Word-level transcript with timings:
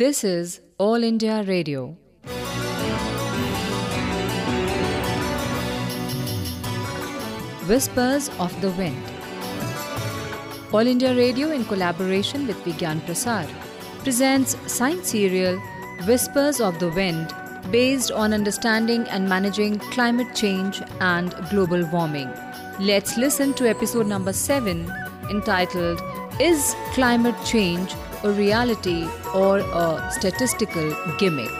This 0.00 0.24
is 0.24 0.62
All 0.78 1.04
India 1.04 1.44
Radio. 1.46 1.94
Whispers 7.66 8.30
of 8.38 8.58
the 8.62 8.70
Wind. 8.78 8.96
All 10.72 10.86
India 10.86 11.14
Radio, 11.14 11.50
in 11.50 11.66
collaboration 11.66 12.46
with 12.46 12.56
Vigyan 12.64 13.02
Prasar, 13.02 13.46
presents 13.98 14.56
science 14.72 15.10
serial 15.10 15.60
Whispers 16.06 16.62
of 16.62 16.78
the 16.78 16.88
Wind 16.88 17.34
based 17.70 18.10
on 18.10 18.32
understanding 18.32 19.06
and 19.08 19.28
managing 19.28 19.80
climate 19.96 20.34
change 20.34 20.80
and 21.00 21.34
global 21.50 21.84
warming. 21.92 22.30
Let's 22.80 23.18
listen 23.18 23.52
to 23.52 23.68
episode 23.68 24.06
number 24.06 24.32
7 24.32 24.90
entitled 25.28 26.00
Is 26.40 26.74
Climate 26.94 27.36
Change 27.44 27.94
a 28.22 28.30
Reality 28.30 29.08
or 29.34 29.58
a 29.60 30.10
Statistical 30.12 30.94
Gimmick? 31.16 31.50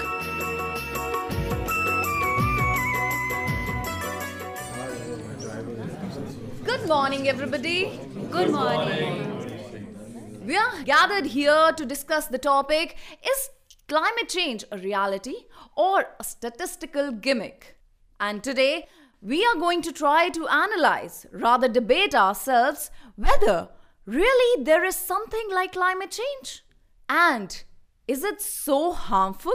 Good 6.64 6.86
morning, 6.86 7.28
everybody. 7.28 7.98
Good 8.30 8.50
morning. 8.50 9.40
We 10.44 10.56
are 10.56 10.82
gathered 10.84 11.26
here 11.26 11.72
to 11.72 11.86
discuss 11.86 12.26
the 12.26 12.36
topic 12.36 12.96
Is 13.26 13.50
climate 13.88 14.28
change 14.28 14.64
a 14.70 14.76
reality 14.76 15.46
or 15.76 16.08
a 16.18 16.24
statistical 16.24 17.10
gimmick? 17.10 17.76
And 18.18 18.44
today, 18.44 18.86
we 19.22 19.46
are 19.46 19.54
going 19.54 19.80
to 19.82 19.92
try 19.92 20.28
to 20.28 20.46
analyze, 20.48 21.24
rather 21.32 21.68
debate 21.68 22.14
ourselves, 22.14 22.90
whether 23.16 23.68
really 24.06 24.64
there 24.64 24.84
is 24.84 24.96
something 24.96 25.48
like 25.52 25.72
climate 25.72 26.10
change. 26.10 26.64
And 27.08 27.62
is 28.06 28.24
it 28.24 28.40
so 28.40 28.92
harmful 28.92 29.54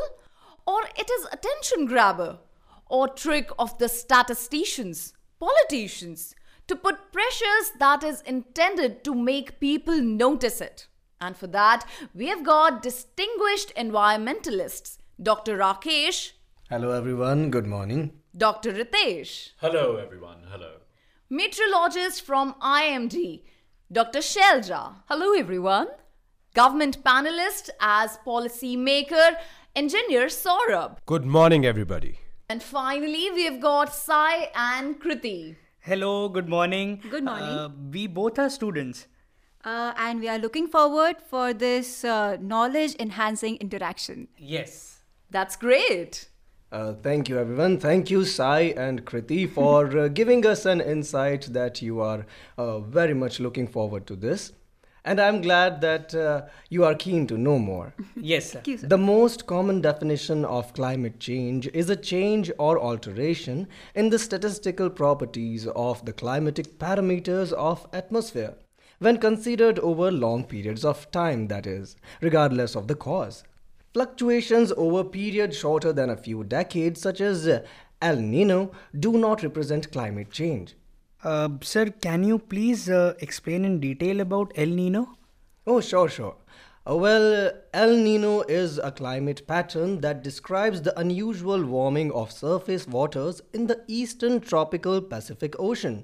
or 0.65 0.81
it 0.97 1.09
is 1.09 1.27
attention 1.31 1.85
grabber 1.85 2.39
or 2.87 3.07
trick 3.07 3.49
of 3.57 3.77
the 3.77 3.89
statisticians, 3.89 5.13
politicians 5.39 6.35
to 6.67 6.75
put 6.75 7.11
pressures 7.11 7.71
that 7.79 8.03
is 8.03 8.21
intended 8.21 9.03
to 9.03 9.13
make 9.13 9.59
people 9.59 10.01
notice 10.01 10.61
it. 10.61 10.87
And 11.21 11.37
for 11.37 11.47
that, 11.47 11.85
we 12.13 12.27
have 12.27 12.43
got 12.43 12.81
distinguished 12.81 13.73
environmentalists 13.75 14.97
Dr. 15.21 15.57
Rakesh, 15.57 16.31
Hello, 16.69 16.91
everyone. 16.91 17.51
Good 17.51 17.67
morning. 17.67 18.11
Dr. 18.35 18.73
Ritesh, 18.73 19.51
Hello, 19.57 19.95
everyone. 19.95 20.39
Hello. 20.49 20.73
meteorologist 21.29 22.21
from 22.21 22.53
IMD, 22.55 23.43
Dr. 23.91 24.17
Shelja. 24.19 24.95
Hello, 25.07 25.33
everyone. 25.33 25.87
Government 26.55 27.03
panelist 27.03 27.69
as 27.79 28.17
policy 28.25 28.75
maker, 28.75 29.37
engineer 29.75 30.25
Saurabh. 30.25 30.97
Good 31.05 31.23
morning, 31.23 31.67
everybody. 31.67 32.17
And 32.49 32.63
finally, 32.63 33.29
we 33.31 33.45
have 33.45 33.59
got 33.61 33.93
Sai 33.93 34.49
and 34.55 34.99
Kriti. 34.99 35.57
Hello, 35.81 36.29
good 36.29 36.49
morning. 36.49 36.99
Good 37.11 37.23
morning. 37.23 37.47
Uh, 37.47 37.69
we 37.91 38.07
both 38.07 38.39
are 38.39 38.49
students. 38.49 39.05
Uh, 39.63 39.93
and 39.97 40.19
we 40.19 40.29
are 40.29 40.39
looking 40.39 40.67
forward 40.67 41.17
for 41.21 41.53
this 41.53 42.03
uh, 42.03 42.37
knowledge 42.41 42.95
enhancing 42.99 43.57
interaction. 43.57 44.27
Yes. 44.35 45.01
That's 45.29 45.55
great. 45.55 46.29
Uh, 46.71 46.93
thank 46.93 47.29
you, 47.29 47.37
everyone. 47.37 47.79
Thank 47.79 48.09
you, 48.09 48.25
Sai 48.25 48.73
and 48.75 49.05
Kriti, 49.05 49.49
for 49.49 49.97
uh, 49.99 50.07
giving 50.07 50.45
us 50.45 50.65
an 50.65 50.81
insight 50.81 51.43
that 51.53 51.81
you 51.81 52.01
are 52.01 52.25
uh, 52.57 52.79
very 52.79 53.13
much 53.13 53.39
looking 53.39 53.67
forward 53.67 54.05
to 54.07 54.15
this. 54.15 54.51
And 55.05 55.21
I'm 55.21 55.41
glad 55.41 55.81
that 55.81 56.15
uh, 56.15 56.47
you 56.69 56.83
are 56.83 56.95
keen 56.95 57.27
to 57.27 57.37
know 57.37 57.59
more. 57.59 57.93
Yes, 58.15 58.51
sir. 58.51 58.61
you, 58.65 58.77
sir. 58.79 58.87
The 58.87 58.97
most 58.97 59.45
common 59.45 59.79
definition 59.81 60.43
of 60.43 60.73
climate 60.73 61.19
change 61.19 61.67
is 61.67 61.91
a 61.91 61.95
change 61.95 62.51
or 62.57 62.79
alteration 62.79 63.67
in 63.93 64.09
the 64.09 64.17
statistical 64.17 64.89
properties 64.89 65.67
of 65.67 66.03
the 66.05 66.13
climatic 66.13 66.79
parameters 66.79 67.53
of 67.53 67.87
atmosphere 67.93 68.55
when 68.99 69.17
considered 69.17 69.77
over 69.79 70.11
long 70.11 70.43
periods 70.43 70.83
of 70.83 71.11
time 71.11 71.47
that 71.49 71.67
is 71.67 71.95
regardless 72.21 72.75
of 72.75 72.87
the 72.87 72.95
cause 72.95 73.43
fluctuations 73.95 74.73
over 74.85 75.03
periods 75.17 75.57
shorter 75.65 75.93
than 75.99 76.09
a 76.15 76.17
few 76.29 76.43
decades 76.55 77.01
such 77.09 77.21
as 77.33 77.47
uh, 77.47 77.59
el 78.01 78.17
nino 78.33 78.59
do 79.07 79.13
not 79.27 79.47
represent 79.49 79.91
climate 79.99 80.31
change 80.41 80.75
Uh, 81.25 81.49
sir, 81.67 81.83
can 82.05 82.23
you 82.23 82.35
please 82.37 82.81
uh, 82.87 83.13
explain 83.27 83.63
in 83.65 83.79
detail 83.83 84.19
about 84.23 84.51
El 84.63 84.73
Nino? 84.79 84.99
Oh, 85.65 85.77
sure, 85.81 86.07
sure. 86.07 86.35
Uh, 86.87 86.97
well, 87.03 87.51
El 87.73 87.95
Nino 87.97 88.41
is 88.57 88.77
a 88.77 88.91
climate 88.91 89.41
pattern 89.47 89.95
that 90.01 90.21
describes 90.27 90.83
the 90.83 90.93
unusual 90.99 91.65
warming 91.71 92.11
of 92.11 92.31
surface 92.31 92.85
waters 92.97 93.41
in 93.53 93.65
the 93.71 93.79
eastern 93.87 94.39
tropical 94.51 95.01
Pacific 95.15 95.57
Ocean. 95.57 95.97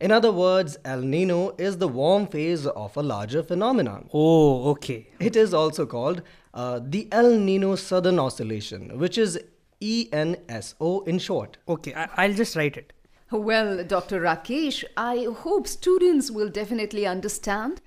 In 0.00 0.12
other 0.20 0.30
words, 0.30 0.78
El 0.84 1.00
Nino 1.16 1.40
is 1.58 1.78
the 1.78 1.88
warm 1.88 2.28
phase 2.28 2.64
of 2.84 2.96
a 2.96 3.02
larger 3.02 3.42
phenomenon. 3.42 4.08
Oh, 4.12 4.70
okay. 4.74 5.08
It 5.18 5.34
is 5.34 5.52
also 5.52 5.84
called 5.84 6.22
uh, 6.54 6.80
the 6.82 7.08
El 7.12 7.38
Nino 7.38 7.74
Southern 7.76 8.18
Oscillation, 8.18 8.98
which 8.98 9.18
is 9.18 9.38
ENSO 9.82 11.06
in 11.06 11.18
short. 11.18 11.58
Okay, 11.68 11.92
I- 11.94 12.08
I'll 12.16 12.32
just 12.34 12.56
write 12.56 12.76
it. 12.76 12.92
Well, 13.30 13.84
Dr. 13.84 14.20
Rakesh, 14.20 14.84
I 14.96 15.26
hope 15.40 15.66
students 15.66 16.30
will 16.30 16.48
definitely 16.48 17.06
understand. 17.06 17.80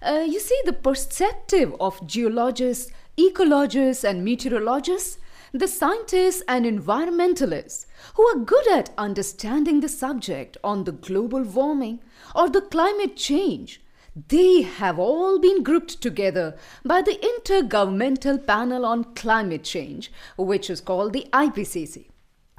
Uh, 0.00 0.24
you 0.26 0.38
see, 0.40 0.60
the 0.64 0.72
perspective 0.72 1.74
of 1.80 2.06
geologists, 2.06 2.92
ecologists, 3.18 4.04
and 4.08 4.24
meteorologists, 4.24 5.18
the 5.52 5.68
scientists 5.68 6.42
and 6.48 6.64
environmentalists 6.64 7.84
who 8.14 8.22
are 8.28 8.38
good 8.38 8.66
at 8.68 8.90
understanding 8.96 9.80
the 9.80 9.88
subject 9.88 10.56
on 10.64 10.84
the 10.84 10.92
global 10.92 11.42
warming 11.42 12.00
or 12.34 12.48
the 12.48 12.62
climate 12.62 13.16
change, 13.16 13.81
they 14.14 14.62
have 14.62 14.98
all 14.98 15.38
been 15.38 15.62
grouped 15.62 16.00
together 16.02 16.56
by 16.84 17.00
the 17.00 17.18
Intergovernmental 17.22 18.46
Panel 18.46 18.84
on 18.84 19.04
Climate 19.14 19.64
Change, 19.64 20.12
which 20.36 20.68
is 20.68 20.80
called 20.80 21.12
the 21.12 21.26
IPCC. 21.32 22.06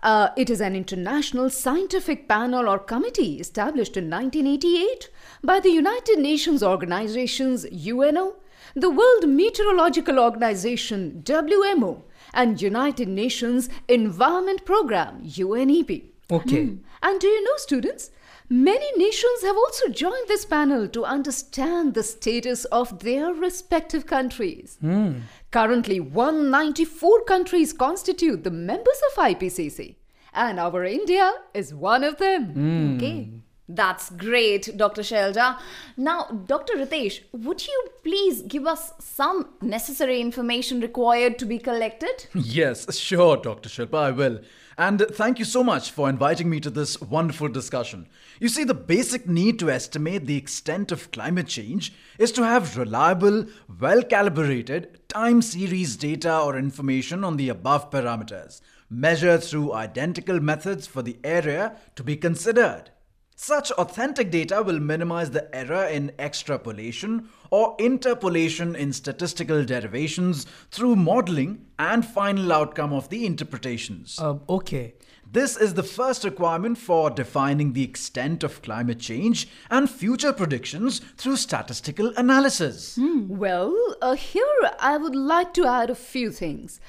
Uh, 0.02 0.30
it 0.36 0.50
is 0.50 0.60
an 0.60 0.76
international 0.76 1.50
scientific 1.50 2.28
panel 2.28 2.68
or 2.68 2.78
committee 2.78 3.40
established 3.40 3.96
in 3.96 4.10
1988 4.10 5.10
by 5.44 5.60
the 5.60 5.70
United 5.70 6.20
Nations 6.20 6.62
organizations 6.62 7.66
UNO, 7.66 8.36
the 8.76 8.90
World 8.90 9.30
Meteorological 9.30 10.20
Organization 10.20 11.22
WMO, 11.24 12.02
and 12.34 12.62
United 12.62 13.08
Nations 13.08 13.70
Environment 13.88 14.66
Program 14.66 15.22
UNEP. 15.24 16.04
Okay. 16.32 16.78
And 17.02 17.20
do 17.22 17.28
you 17.28 17.44
know, 17.44 17.58
students? 17.58 18.10
Many 18.50 18.86
nations 18.98 19.42
have 19.44 19.56
also 19.56 19.88
joined 19.90 20.28
this 20.28 20.46
panel 20.46 20.88
to 20.90 21.06
understand 21.06 21.94
the 21.94 22.04
status 22.04 22.66
of 22.66 23.00
their 23.00 23.34
respective 23.34 24.06
countries. 24.06 24.78
Hmm. 24.82 25.20
Currently, 25.52 26.00
194 26.00 27.24
countries 27.24 27.74
constitute 27.74 28.44
the 28.44 28.52
members 28.52 29.02
of 29.12 29.24
IPCC, 29.24 29.96
and 30.34 30.60
our 30.60 30.84
India 30.84 31.32
is 31.54 31.74
one 31.74 32.04
of 32.04 32.18
them. 32.18 32.46
Hmm. 32.54 32.96
Okay. 32.98 33.30
That's 33.70 34.10
great, 34.10 34.76
Dr. 34.76 35.04
Shelja. 35.04 35.58
Now, 35.96 36.26
Dr. 36.46 36.74
Ritesh, 36.76 37.22
would 37.32 37.66
you 37.66 37.88
please 38.04 38.42
give 38.42 38.68
us 38.68 38.92
some 39.00 39.52
necessary 39.62 40.20
information 40.20 40.82
required 40.82 41.40
to 41.40 41.46
be 41.46 41.60
collected? 41.60 42.28
Yes, 42.36 42.94
sure, 42.98 43.38
Dr. 43.38 43.70
Shilpa, 43.70 43.98
I 43.98 44.12
will. 44.12 44.42
And 44.78 45.06
thank 45.12 45.38
you 45.38 45.46
so 45.46 45.64
much 45.64 45.92
for 45.92 46.10
inviting 46.10 46.50
me 46.50 46.60
to 46.62 46.70
this 46.70 47.00
wonderful 47.00 47.48
discussion. 47.48 48.08
You 48.40 48.50
see, 48.50 48.64
the 48.64 48.74
basic 48.74 49.28
need 49.28 49.60
to 49.60 49.70
estimate 49.70 50.26
the 50.26 50.38
extent 50.38 50.92
of 50.92 51.12
climate 51.12 51.48
change 51.48 51.94
is 52.18 52.32
to 52.34 52.44
have 52.44 52.78
reliable, 52.78 53.46
well 53.80 54.02
calibrated, 54.02 55.08
time 55.08 55.42
series 55.42 55.96
data 55.96 56.40
or 56.40 56.58
information 56.58 57.24
on 57.24 57.38
the 57.38 57.50
above 57.50 57.92
parameters, 57.92 58.62
measured 58.90 59.44
through 59.44 59.74
identical 59.74 60.40
methods 60.40 60.88
for 60.88 61.04
the 61.04 61.18
area 61.24 61.78
to 61.96 62.04
be 62.04 62.16
considered. 62.16 62.90
Such 63.36 63.72
authentic 63.74 64.32
data 64.32 64.64
will 64.64 64.80
minimize 64.80 65.32
the 65.32 65.54
error 65.56 65.86
in 65.86 66.14
extrapolation 66.18 67.30
or 67.54 67.76
interpolation 67.78 68.76
in 68.76 68.92
statistical 68.92 69.64
derivations 69.64 70.48
through 70.72 70.96
modeling 70.96 71.64
and 71.78 72.04
final 72.04 72.52
outcome 72.52 72.92
of 72.92 73.10
the 73.10 73.28
interpretations. 73.28 74.18
Uh, 74.20 74.40
okay. 74.50 74.96
This 75.32 75.56
is 75.56 75.76
the 75.76 75.84
first 75.84 76.24
requirement 76.24 76.80
for 76.80 77.12
defining 77.12 77.74
the 77.74 77.84
extent 77.84 78.44
of 78.44 78.64
climate 78.64 79.00
change 79.00 79.48
and 79.70 79.88
future 79.88 80.34
predictions 80.34 81.00
through 81.16 81.36
statistical 81.36 82.12
analysis. 82.18 82.98
Well, 83.28 83.76
uh, 84.02 84.16
here 84.16 84.72
I 84.80 84.98
would 84.98 85.16
like 85.16 85.54
to 85.54 85.68
add 85.68 85.92
a 85.92 85.96
few 85.96 86.32
things. 86.32 86.80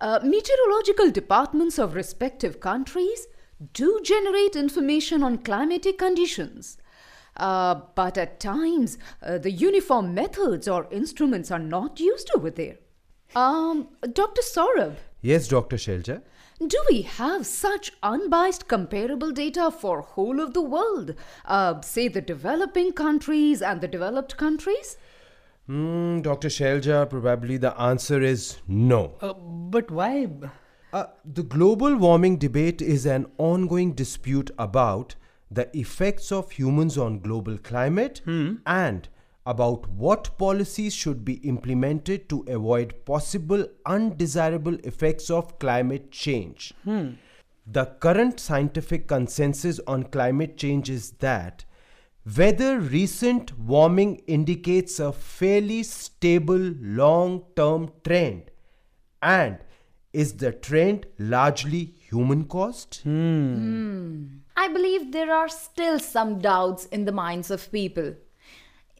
Uh, 0.00 0.20
meteorological 0.22 1.10
departments 1.10 1.78
of 1.78 1.94
respective 1.94 2.60
countries 2.60 3.26
do 3.74 4.00
generate 4.02 4.56
information 4.56 5.22
on 5.22 5.36
climatic 5.38 5.98
conditions. 5.98 6.78
Uh, 7.36 7.80
but 7.94 8.16
at 8.16 8.38
times, 8.40 8.98
uh, 9.22 9.38
the 9.38 9.50
uniform 9.50 10.14
methods 10.14 10.68
or 10.68 10.86
instruments 10.90 11.50
are 11.50 11.58
not 11.58 11.98
used 12.00 12.30
over 12.36 12.50
there. 12.50 12.76
Um, 13.34 13.88
Dr. 14.12 14.42
Saurabh, 14.42 14.96
Yes, 15.20 15.48
Dr. 15.48 15.76
Shelja. 15.76 16.22
do 16.64 16.78
we 16.90 17.02
have 17.02 17.46
such 17.46 17.92
unbiased 18.02 18.68
comparable 18.68 19.32
data 19.32 19.70
for 19.70 20.02
whole 20.02 20.38
of 20.40 20.52
the 20.54 20.60
world? 20.60 21.14
Uh, 21.44 21.80
say 21.80 22.06
the 22.08 22.20
developing 22.20 22.92
countries 22.92 23.60
and 23.62 23.80
the 23.80 23.88
developed 23.88 24.36
countries? 24.36 24.96
Hmm, 25.66 26.20
Dr. 26.20 26.48
Shelja, 26.48 27.08
probably 27.08 27.56
the 27.56 27.76
answer 27.80 28.20
is 28.22 28.58
no. 28.68 29.14
Uh, 29.20 29.32
but 29.32 29.90
why? 29.90 30.28
Uh, 30.92 31.06
the 31.24 31.42
global 31.42 31.96
warming 31.96 32.36
debate 32.36 32.80
is 32.82 33.06
an 33.06 33.26
ongoing 33.38 33.92
dispute 33.94 34.50
about 34.58 35.16
the 35.54 35.76
effects 35.76 36.32
of 36.32 36.50
humans 36.50 36.98
on 36.98 37.20
global 37.20 37.58
climate 37.58 38.20
hmm. 38.24 38.54
and 38.66 39.08
about 39.46 39.88
what 39.90 40.36
policies 40.38 40.94
should 40.94 41.24
be 41.24 41.34
implemented 41.34 42.28
to 42.28 42.44
avoid 42.48 43.04
possible 43.04 43.66
undesirable 43.84 44.74
effects 44.84 45.28
of 45.30 45.58
climate 45.58 46.10
change. 46.10 46.72
Hmm. 46.84 47.10
The 47.66 47.86
current 47.86 48.40
scientific 48.40 49.06
consensus 49.06 49.80
on 49.86 50.04
climate 50.04 50.56
change 50.56 50.90
is 50.90 51.12
that 51.12 51.64
whether 52.36 52.78
recent 52.78 53.58
warming 53.58 54.16
indicates 54.26 54.98
a 54.98 55.12
fairly 55.12 55.82
stable 55.82 56.72
long 56.80 57.44
term 57.54 57.90
trend 58.02 58.50
and 59.22 59.58
is 60.14 60.34
the 60.34 60.52
trend 60.52 61.06
largely 61.18 61.94
human 62.08 62.44
caused? 62.44 63.00
Hmm. 63.02 63.54
Hmm. 63.54 64.24
I 64.56 64.68
believe 64.68 65.12
there 65.12 65.34
are 65.34 65.48
still 65.48 65.98
some 65.98 66.38
doubts 66.38 66.86
in 66.86 67.04
the 67.04 67.12
minds 67.12 67.50
of 67.50 67.70
people. 67.72 68.14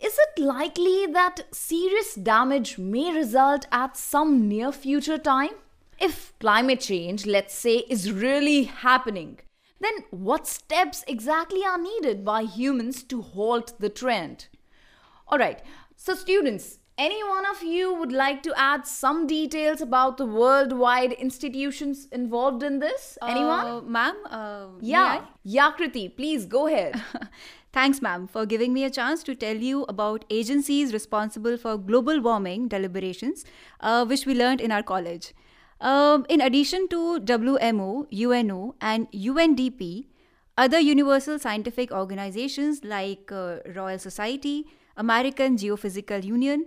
Is 0.02 0.18
it 0.18 0.42
likely 0.42 1.06
that 1.06 1.44
serious 1.54 2.16
damage 2.16 2.76
may 2.76 3.14
result 3.14 3.66
at 3.70 3.96
some 3.96 4.48
near 4.48 4.72
future 4.72 5.16
time? 5.16 5.54
If 6.00 6.36
climate 6.40 6.80
change, 6.80 7.24
let's 7.24 7.54
say, 7.54 7.84
is 7.88 8.10
really 8.12 8.64
happening, 8.64 9.38
then 9.80 10.04
what 10.10 10.48
steps 10.48 11.04
exactly 11.06 11.64
are 11.64 11.78
needed 11.78 12.24
by 12.24 12.42
humans 12.42 13.04
to 13.04 13.22
halt 13.22 13.74
the 13.78 13.88
trend? 13.88 14.48
Alright, 15.30 15.62
so 15.96 16.14
students, 16.14 16.80
any 16.96 17.24
one 17.24 17.44
of 17.46 17.62
you 17.62 17.92
would 17.94 18.12
like 18.12 18.42
to 18.44 18.52
add 18.56 18.86
some 18.86 19.26
details 19.26 19.80
about 19.80 20.16
the 20.16 20.26
worldwide 20.26 21.12
institutions 21.12 22.06
involved 22.12 22.62
in 22.62 22.78
this? 22.78 23.18
Anyone? 23.26 23.66
Uh, 23.66 23.80
ma'am? 23.80 24.16
Uh, 24.30 24.66
yeah? 24.80 25.22
Yakriti, 25.46 26.16
please 26.16 26.46
go 26.46 26.66
ahead. 26.68 27.02
Thanks, 27.72 28.00
ma'am, 28.00 28.28
for 28.28 28.46
giving 28.46 28.72
me 28.72 28.84
a 28.84 28.90
chance 28.90 29.24
to 29.24 29.34
tell 29.34 29.56
you 29.56 29.82
about 29.88 30.24
agencies 30.30 30.92
responsible 30.92 31.56
for 31.56 31.76
global 31.76 32.20
warming 32.20 32.68
deliberations, 32.68 33.44
uh, 33.80 34.04
which 34.04 34.26
we 34.26 34.34
learned 34.34 34.60
in 34.60 34.70
our 34.70 34.84
college. 34.84 35.34
Um, 35.80 36.24
in 36.28 36.40
addition 36.40 36.86
to 36.88 37.18
WMO, 37.18 38.06
UNO, 38.12 38.76
and 38.80 39.10
UNDP, 39.10 40.06
other 40.56 40.78
universal 40.78 41.40
scientific 41.40 41.90
organizations 41.90 42.84
like 42.84 43.32
uh, 43.32 43.56
Royal 43.74 43.98
Society, 43.98 44.66
American 44.96 45.56
Geophysical 45.56 46.22
Union, 46.22 46.66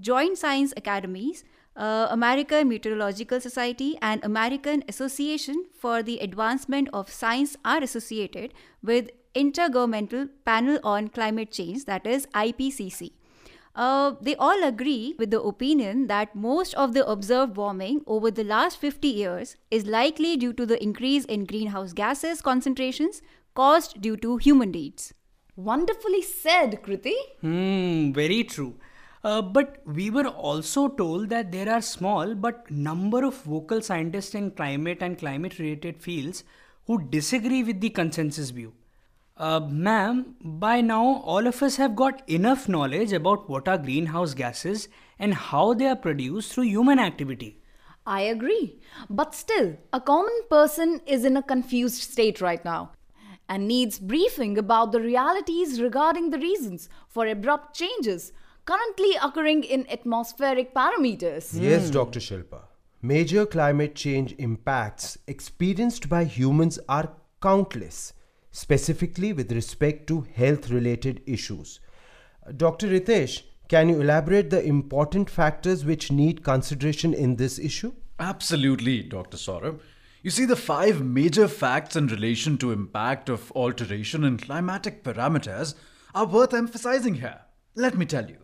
Joint 0.00 0.38
Science 0.38 0.72
Academies, 0.76 1.44
uh, 1.76 2.08
American 2.10 2.68
Meteorological 2.68 3.40
Society, 3.40 3.96
and 4.02 4.24
American 4.24 4.82
Association 4.88 5.66
for 5.72 6.02
the 6.02 6.18
Advancement 6.18 6.88
of 6.92 7.10
Science 7.10 7.56
are 7.64 7.82
associated 7.82 8.52
with 8.82 9.10
Intergovernmental 9.34 10.28
Panel 10.44 10.80
on 10.82 11.08
Climate 11.08 11.52
Change, 11.52 11.84
that 11.84 12.06
is 12.06 12.26
IPCC. 12.34 13.12
Uh, 13.74 14.14
they 14.20 14.34
all 14.34 14.64
agree 14.64 15.14
with 15.18 15.30
the 15.30 15.40
opinion 15.40 16.08
that 16.08 16.34
most 16.34 16.74
of 16.74 16.94
the 16.94 17.06
observed 17.08 17.56
warming 17.56 18.00
over 18.08 18.28
the 18.28 18.42
last 18.42 18.78
50 18.78 19.06
years 19.06 19.56
is 19.70 19.86
likely 19.86 20.36
due 20.36 20.52
to 20.52 20.66
the 20.66 20.82
increase 20.82 21.24
in 21.26 21.44
greenhouse 21.44 21.92
gases 21.92 22.40
concentrations 22.40 23.22
caused 23.54 24.00
due 24.00 24.16
to 24.16 24.36
human 24.38 24.72
deeds. 24.72 25.14
Wonderfully 25.54 26.22
said, 26.22 26.82
Kriti. 26.82 27.14
Hmm, 27.40 28.12
very 28.12 28.42
true. 28.42 28.74
Uh, 29.24 29.42
but 29.42 29.78
we 29.84 30.10
were 30.10 30.26
also 30.26 30.88
told 30.88 31.28
that 31.28 31.50
there 31.50 31.68
are 31.68 31.82
small 31.82 32.34
but 32.34 32.70
number 32.70 33.24
of 33.24 33.34
vocal 33.42 33.82
scientists 33.82 34.34
in 34.34 34.50
climate 34.52 34.98
and 35.00 35.18
climate 35.18 35.58
related 35.58 36.00
fields 36.00 36.44
who 36.86 37.02
disagree 37.02 37.62
with 37.62 37.80
the 37.80 37.90
consensus 37.90 38.50
view. 38.50 38.72
Uh, 39.36 39.60
ma'am, 39.60 40.34
by 40.40 40.80
now 40.80 41.22
all 41.24 41.46
of 41.46 41.62
us 41.62 41.76
have 41.76 41.94
got 41.94 42.28
enough 42.28 42.68
knowledge 42.68 43.12
about 43.12 43.48
what 43.48 43.68
are 43.68 43.78
greenhouse 43.78 44.34
gases 44.34 44.88
and 45.18 45.34
how 45.34 45.74
they 45.74 45.86
are 45.86 45.96
produced 45.96 46.52
through 46.52 46.64
human 46.64 46.98
activity. 46.98 47.60
I 48.06 48.22
agree. 48.22 48.80
But 49.10 49.34
still, 49.34 49.76
a 49.92 50.00
common 50.00 50.40
person 50.48 51.00
is 51.06 51.24
in 51.24 51.36
a 51.36 51.42
confused 51.42 52.02
state 52.02 52.40
right 52.40 52.64
now 52.64 52.92
and 53.48 53.68
needs 53.68 53.98
briefing 53.98 54.58
about 54.58 54.92
the 54.92 55.00
realities 55.00 55.80
regarding 55.80 56.30
the 56.30 56.38
reasons 56.38 56.88
for 57.06 57.26
abrupt 57.26 57.76
changes 57.76 58.32
currently 58.68 59.16
occurring 59.22 59.64
in 59.64 59.86
atmospheric 59.90 60.74
parameters. 60.74 61.58
Yes, 61.58 61.86
hmm. 61.86 61.92
Dr. 61.92 62.20
Shilpa. 62.20 62.60
Major 63.00 63.46
climate 63.46 63.94
change 63.94 64.34
impacts 64.38 65.16
experienced 65.26 66.08
by 66.08 66.24
humans 66.24 66.78
are 66.88 67.12
countless, 67.40 68.12
specifically 68.50 69.32
with 69.32 69.52
respect 69.52 70.06
to 70.08 70.26
health 70.34 70.68
related 70.68 71.22
issues. 71.26 71.80
Dr. 72.56 72.88
Ritesh, 72.88 73.42
can 73.68 73.88
you 73.88 74.00
elaborate 74.00 74.50
the 74.50 74.62
important 74.62 75.30
factors 75.30 75.84
which 75.84 76.10
need 76.12 76.44
consideration 76.44 77.14
in 77.14 77.36
this 77.36 77.58
issue? 77.58 77.92
Absolutely, 78.18 79.02
Dr. 79.02 79.36
Saurabh. 79.36 79.80
You 80.22 80.30
see, 80.30 80.44
the 80.44 80.56
five 80.56 81.00
major 81.00 81.48
facts 81.48 81.96
in 81.96 82.08
relation 82.08 82.58
to 82.58 82.72
impact 82.72 83.28
of 83.28 83.52
alteration 83.54 84.24
in 84.24 84.36
climatic 84.36 85.04
parameters 85.04 85.74
are 86.14 86.26
worth 86.26 86.52
emphasizing 86.52 87.14
here. 87.14 87.40
Let 87.74 87.96
me 87.96 88.04
tell 88.04 88.28
you. 88.28 88.38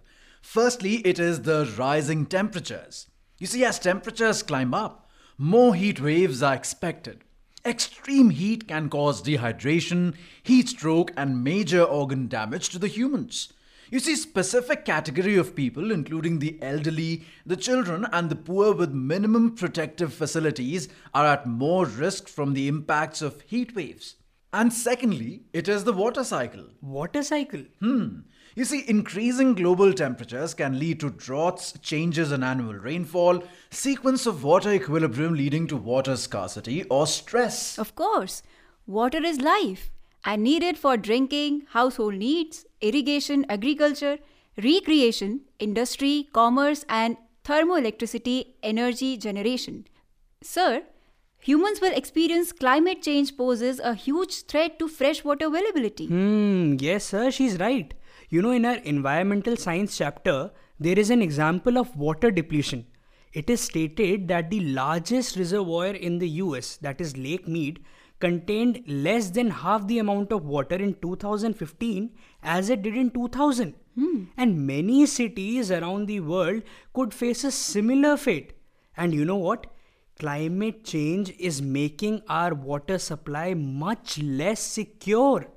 Firstly, 0.45 0.97
it 1.07 1.19
is 1.19 1.43
the 1.43 1.65
rising 1.77 2.27
temperatures. 2.27 3.07
You 3.39 3.47
see, 3.49 3.65
as 3.65 3.79
temperatures 3.79 4.43
climb 4.43 4.75
up, 4.75 5.09
more 5.39 5.75
heat 5.75 6.01
waves 6.01 6.43
are 6.43 6.55
expected. 6.55 7.25
Extreme 7.65 8.31
heat 8.31 8.69
can 8.69 8.91
cause 8.91 9.23
dehydration, 9.23 10.15
heat 10.43 10.69
stroke, 10.69 11.11
and 11.17 11.43
major 11.43 11.83
organ 11.83 12.29
damage 12.29 12.69
to 12.69 12.79
the 12.79 12.89
humans. 12.89 13.53
You 13.91 13.99
see, 13.99 14.15
specific 14.15 14.85
category 14.85 15.37
of 15.37 15.57
people, 15.57 15.91
including 15.91 16.39
the 16.39 16.59
elderly, 16.63 17.25
the 17.45 17.57
children, 17.57 18.07
and 18.13 18.31
the 18.31 18.37
poor 18.37 18.75
with 18.75 18.93
minimum 18.93 19.57
protective 19.57 20.13
facilities, 20.13 20.89
are 21.15 21.27
at 21.27 21.47
more 21.47 21.87
risk 21.87 22.29
from 22.29 22.53
the 22.53 22.69
impacts 22.69 23.23
of 23.23 23.41
heat 23.47 23.75
waves. 23.75 24.17
And 24.53 24.73
secondly, 24.73 25.47
it 25.53 25.69
is 25.69 25.83
the 25.83 25.93
water 25.93 26.23
cycle. 26.23 26.67
Water 26.81 27.25
cycle? 27.25 27.65
Hmm. 27.81 28.21
You 28.57 28.65
see, 28.65 28.85
increasing 28.87 29.55
global 29.55 29.93
temperatures 29.93 30.55
can 30.55 30.79
lead 30.79 31.01
to 31.01 31.11
droughts, 31.11 31.73
changes 31.81 32.31
in 32.31 32.45
annual 32.45 32.75
rainfall, 32.75 33.43
sequence 33.71 34.27
of 34.27 34.45
water 34.45 34.73
equilibrium 34.73 35.35
leading 35.35 35.67
to 35.69 35.77
water 35.77 36.17
scarcity 36.17 36.85
or 36.85 37.09
stress. 37.09 37.77
Of 37.79 37.97
course, 37.97 38.45
water 38.87 39.19
is 39.19 39.41
life 39.41 39.91
and 40.25 40.45
needed 40.45 40.79
for 40.79 40.97
drinking, 40.97 41.67
household 41.71 42.15
needs, 42.15 42.65
irrigation, 42.81 43.45
agriculture, 43.49 44.19
recreation, 44.63 45.41
industry, 45.59 46.29
commerce, 46.33 46.85
and 46.89 47.17
thermoelectricity 47.45 48.53
energy 48.63 49.17
generation. 49.17 49.85
Sir, 50.43 50.85
humans 51.39 51.81
will 51.81 51.93
experience 51.93 52.53
climate 52.53 53.03
change 53.03 53.37
poses 53.37 53.81
a 53.81 53.95
huge 53.95 54.45
threat 54.45 54.79
to 54.79 54.87
freshwater 54.87 55.47
availability. 55.47 56.07
Hmm, 56.07 56.77
yes, 56.79 57.05
sir, 57.07 57.33
she's 57.33 57.59
right. 57.59 57.93
You 58.29 58.43
know, 58.43 58.51
in 58.51 58.65
our 58.65 58.77
environmental 58.77 59.57
science 59.57 59.97
chapter, 59.97 60.51
there 60.81 60.99
is 60.99 61.11
an 61.11 61.23
example 61.23 61.79
of 61.79 61.97
water 61.97 62.31
depletion. 62.31 62.87
It 63.33 63.51
is 63.51 63.61
stated 63.61 64.29
that 64.29 64.51
the 64.51 64.61
largest 64.61 65.37
reservoir 65.37 65.89
in 65.89 66.19
the 66.19 66.29
US, 66.29 66.77
that 66.77 67.01
is 67.01 67.17
Lake 67.17 67.49
Mead, 67.49 67.85
contained 68.21 68.83
less 68.87 69.31
than 69.31 69.51
half 69.51 69.87
the 69.87 69.99
amount 69.99 70.33
of 70.33 70.47
water 70.47 70.77
in 70.77 70.95
2015 70.95 72.11
as 72.43 72.71
it 72.71 72.83
did 72.83 72.97
in 72.97 73.11
2000. 73.11 73.75
Hmm. 73.97 74.25
And 74.37 74.67
many 74.67 75.07
cities 75.07 75.71
around 75.71 76.07
the 76.07 76.21
world 76.21 76.63
could 76.93 77.13
face 77.13 77.45
a 77.45 77.51
similar 77.51 78.17
fate. 78.17 78.53
And 78.97 79.13
you 79.13 79.25
know 79.25 79.37
what? 79.37 79.67
Climate 80.19 80.85
change 80.85 81.35
is 81.39 81.61
making 81.61 82.23
our 82.29 82.55
water 82.55 82.99
supply 82.99 83.55
much 83.55 84.19
less 84.19 84.61
secure. 84.61 85.49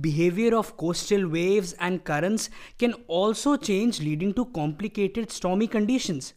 Behavior 0.00 0.56
of 0.56 0.76
coastal 0.76 1.28
waves 1.28 1.74
and 1.74 2.04
currents 2.04 2.48
can 2.78 2.94
also 3.08 3.56
change, 3.56 4.00
leading 4.00 4.32
to 4.34 4.46
complicated 4.46 5.30
stormy 5.30 5.66
conditions. 5.66 6.34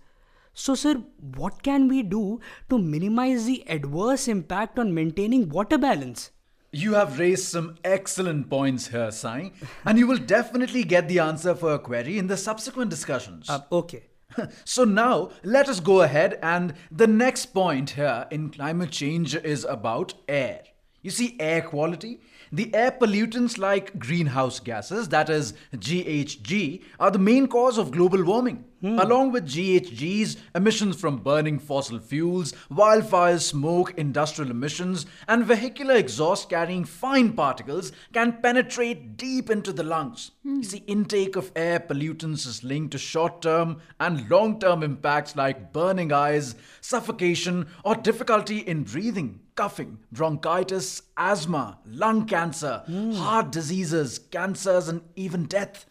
So, 0.53 0.75
sir, 0.75 1.03
what 1.35 1.63
can 1.63 1.87
we 1.87 2.01
do 2.01 2.39
to 2.69 2.77
minimize 2.77 3.45
the 3.45 3.63
adverse 3.69 4.27
impact 4.27 4.79
on 4.79 4.93
maintaining 4.93 5.49
water 5.49 5.77
balance? 5.77 6.31
You 6.71 6.93
have 6.95 7.19
raised 7.19 7.45
some 7.45 7.77
excellent 7.83 8.49
points 8.49 8.87
here, 8.87 9.11
Sai, 9.11 9.51
and 9.85 9.97
you 9.97 10.07
will 10.07 10.17
definitely 10.17 10.83
get 10.83 11.07
the 11.07 11.19
answer 11.19 11.55
for 11.55 11.69
your 11.69 11.79
query 11.79 12.17
in 12.17 12.27
the 12.27 12.35
subsequent 12.35 12.89
discussions. 12.89 13.49
Uh, 13.49 13.61
okay. 13.71 14.03
so 14.65 14.83
now 14.83 15.31
let 15.43 15.69
us 15.69 15.79
go 15.79 16.01
ahead 16.01 16.37
and 16.41 16.73
the 16.91 17.07
next 17.07 17.47
point 17.47 17.91
here 17.91 18.27
in 18.31 18.49
climate 18.49 18.91
change 18.91 19.35
is 19.35 19.63
about 19.63 20.13
air. 20.27 20.63
You 21.01 21.11
see 21.11 21.37
air 21.39 21.61
quality? 21.61 22.19
The 22.51 22.73
air 22.73 22.91
pollutants 22.91 23.57
like 23.57 23.97
greenhouse 23.97 24.59
gases, 24.59 25.09
that 25.09 25.29
is 25.29 25.53
GHG, 25.75 26.83
are 26.99 27.11
the 27.11 27.19
main 27.19 27.47
cause 27.47 27.77
of 27.77 27.91
global 27.91 28.23
warming. 28.23 28.65
Hmm. 28.81 28.99
Along 28.99 29.31
with 29.31 29.47
GHGs, 29.47 30.37
emissions 30.53 30.99
from 30.99 31.17
burning 31.17 31.57
fossil 31.57 31.97
fuels, 31.97 32.53
wildfires, 32.69 33.41
smoke, 33.41 33.93
industrial 33.97 34.51
emissions, 34.51 35.07
and 35.27 35.45
vehicular 35.45 35.95
exhaust 35.95 36.49
carrying 36.49 36.83
fine 36.83 37.33
particles 37.33 37.91
can 38.13 38.41
penetrate 38.43 39.17
deep 39.17 39.49
into 39.49 39.73
the 39.73 39.83
lungs. 39.83 40.31
Hmm. 40.43 40.57
You 40.57 40.63
see, 40.63 40.83
intake 40.85 41.35
of 41.35 41.51
air 41.55 41.79
pollutants 41.79 42.45
is 42.45 42.63
linked 42.63 42.91
to 42.91 42.97
short 42.97 43.41
term 43.41 43.81
and 43.99 44.29
long 44.29 44.59
term 44.59 44.83
impacts 44.83 45.35
like 45.35 45.73
burning 45.73 46.11
eyes, 46.11 46.55
suffocation, 46.81 47.67
or 47.83 47.95
difficulty 47.95 48.59
in 48.59 48.83
breathing 48.83 49.39
coughing, 49.55 49.99
bronchitis, 50.11 51.01
asthma, 51.17 51.79
lung 51.85 52.25
cancer, 52.25 52.83
hmm. 52.85 53.11
heart 53.13 53.51
diseases, 53.51 54.19
cancers, 54.19 54.87
and 54.87 55.01
even 55.15 55.45
death. 55.45 55.85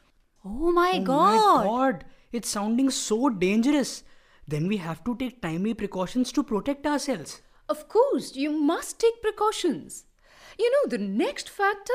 Oh 0.44 0.70
my 0.72 0.92
Oh 0.96 1.04
god. 1.04 1.34
my 1.58 1.64
god, 1.64 2.04
it's 2.32 2.48
sounding 2.48 2.90
so 2.90 3.28
dangerous. 3.28 4.02
Then 4.46 4.68
we 4.68 4.76
have 4.78 5.02
to 5.04 5.16
take 5.16 5.40
timely 5.40 5.72
precautions 5.74 6.30
to 6.32 6.42
protect 6.42 6.86
ourselves. 6.86 7.40
Of 7.68 7.88
course, 7.88 8.36
you 8.36 8.50
must 8.52 8.98
take 9.00 9.22
precautions. 9.22 10.04
You 10.58 10.70
know, 10.70 10.90
the 10.90 10.98
next 11.02 11.48
factor? 11.48 11.94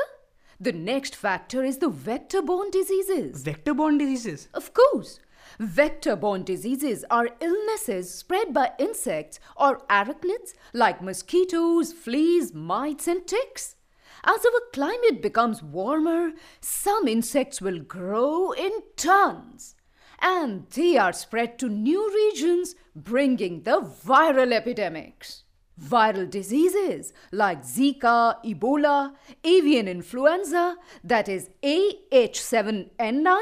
The 0.58 0.72
next 0.72 1.14
factor 1.16 1.62
is 1.62 1.78
the 1.78 1.88
vector 1.88 2.42
borne 2.42 2.70
diseases. 2.70 3.42
Vector 3.42 3.72
borne 3.72 3.96
diseases. 3.98 4.48
Of 4.52 4.74
course. 4.74 5.20
Vector 5.60 6.16
borne 6.16 6.42
diseases 6.42 7.04
are 7.10 7.28
illnesses 7.38 8.14
spread 8.14 8.54
by 8.54 8.72
insects 8.78 9.38
or 9.58 9.80
arachnids 9.90 10.54
like 10.72 11.02
mosquitoes, 11.02 11.92
fleas, 11.92 12.54
mites, 12.54 13.06
and 13.06 13.26
ticks. 13.26 13.76
As 14.24 14.42
our 14.42 14.60
climate 14.72 15.20
becomes 15.20 15.62
warmer, 15.62 16.30
some 16.62 17.06
insects 17.06 17.60
will 17.60 17.78
grow 17.80 18.52
in 18.52 18.70
tons. 18.96 19.74
And 20.22 20.66
they 20.70 20.96
are 20.96 21.12
spread 21.12 21.58
to 21.58 21.68
new 21.68 22.10
regions, 22.10 22.74
bringing 22.96 23.64
the 23.64 23.82
viral 23.82 24.54
epidemics. 24.54 25.44
Viral 25.78 26.30
diseases 26.30 27.12
like 27.32 27.64
Zika, 27.64 28.42
Ebola, 28.46 29.12
avian 29.44 29.88
influenza, 29.88 30.76
that 31.04 31.28
is 31.28 31.50
AH7N9, 31.62 33.40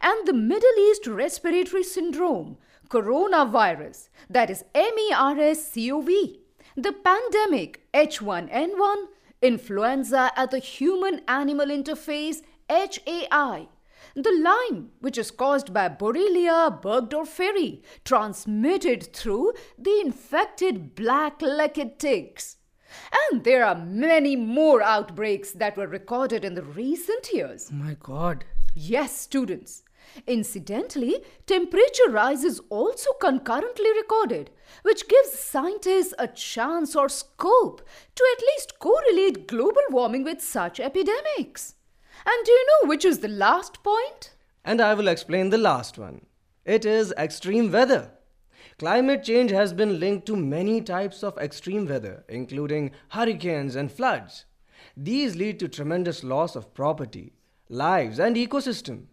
and 0.00 0.26
the 0.26 0.32
Middle 0.32 0.78
East 0.78 1.06
Respiratory 1.06 1.82
Syndrome, 1.82 2.56
coronavirus, 2.88 4.08
that 4.28 4.50
is 4.50 4.64
MERS 4.74 5.70
CoV, 5.74 6.08
the 6.76 6.92
pandemic 6.92 7.86
H1N1, 7.92 9.06
influenza 9.42 10.32
at 10.36 10.50
the 10.50 10.58
human 10.58 11.20
animal 11.28 11.66
interface 11.66 12.42
HAI, 12.68 13.68
the 14.14 14.32
Lyme, 14.32 14.90
which 15.00 15.18
is 15.18 15.30
caused 15.30 15.72
by 15.72 15.88
Borrelia 15.88 16.80
burgdorferi, 16.80 17.82
transmitted 18.04 19.12
through 19.12 19.52
the 19.78 20.00
infected 20.00 20.94
black 20.94 21.42
legged 21.42 21.98
ticks. 21.98 22.56
And 23.30 23.42
there 23.42 23.64
are 23.64 23.74
many 23.74 24.36
more 24.36 24.80
outbreaks 24.82 25.52
that 25.52 25.76
were 25.76 25.88
recorded 25.88 26.44
in 26.44 26.54
the 26.54 26.62
recent 26.62 27.32
years. 27.32 27.70
Oh 27.72 27.76
my 27.76 27.96
god. 28.00 28.44
Yes, 28.74 29.16
students. 29.16 29.84
Incidentally, 30.26 31.22
temperature 31.46 32.10
rise 32.10 32.44
is 32.44 32.60
also 32.70 33.10
concurrently 33.20 33.90
recorded, 33.96 34.50
which 34.82 35.08
gives 35.08 35.38
scientists 35.38 36.12
a 36.18 36.26
chance 36.28 36.96
or 36.96 37.08
scope 37.08 37.82
to 38.14 38.24
at 38.36 38.42
least 38.42 38.78
correlate 38.80 39.46
global 39.46 39.82
warming 39.90 40.24
with 40.24 40.42
such 40.42 40.80
epidemics. 40.80 41.74
And 42.26 42.44
do 42.44 42.50
you 42.50 42.66
know 42.66 42.88
which 42.88 43.04
is 43.04 43.20
the 43.20 43.28
last 43.28 43.82
point? 43.82 44.34
And 44.64 44.80
I 44.80 44.94
will 44.94 45.08
explain 45.08 45.50
the 45.50 45.58
last 45.58 45.96
one. 45.96 46.26
It 46.64 46.84
is 46.84 47.12
extreme 47.16 47.70
weather. 47.70 48.10
Climate 48.78 49.22
change 49.22 49.52
has 49.52 49.72
been 49.72 50.00
linked 50.00 50.26
to 50.26 50.36
many 50.36 50.80
types 50.80 51.22
of 51.22 51.38
extreme 51.38 51.86
weather, 51.86 52.24
including 52.28 52.90
hurricanes 53.10 53.76
and 53.76 53.92
floods. 53.92 54.46
These 54.96 55.36
lead 55.36 55.60
to 55.60 55.68
tremendous 55.68 56.24
loss 56.24 56.56
of 56.56 56.74
property, 56.74 57.33
lives, 57.68 58.18
and 58.18 58.36
ecosystem. 58.36 59.06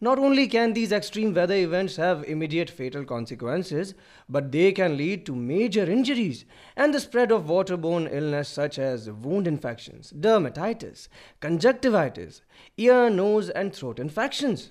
Not 0.00 0.18
only 0.18 0.48
can 0.48 0.72
these 0.72 0.90
extreme 0.90 1.32
weather 1.32 1.54
events 1.54 1.94
have 1.94 2.24
immediate 2.24 2.68
fatal 2.68 3.04
consequences, 3.04 3.94
but 4.28 4.50
they 4.50 4.72
can 4.72 4.96
lead 4.96 5.24
to 5.26 5.36
major 5.36 5.84
injuries 5.88 6.44
and 6.76 6.92
the 6.92 6.98
spread 6.98 7.30
of 7.30 7.44
waterborne 7.44 8.12
illness 8.12 8.48
such 8.48 8.80
as 8.80 9.08
wound 9.08 9.46
infections, 9.46 10.12
dermatitis, 10.18 11.06
conjunctivitis, 11.38 12.42
ear, 12.78 13.10
nose, 13.10 13.48
and 13.50 13.72
throat 13.72 14.00
infections. 14.00 14.70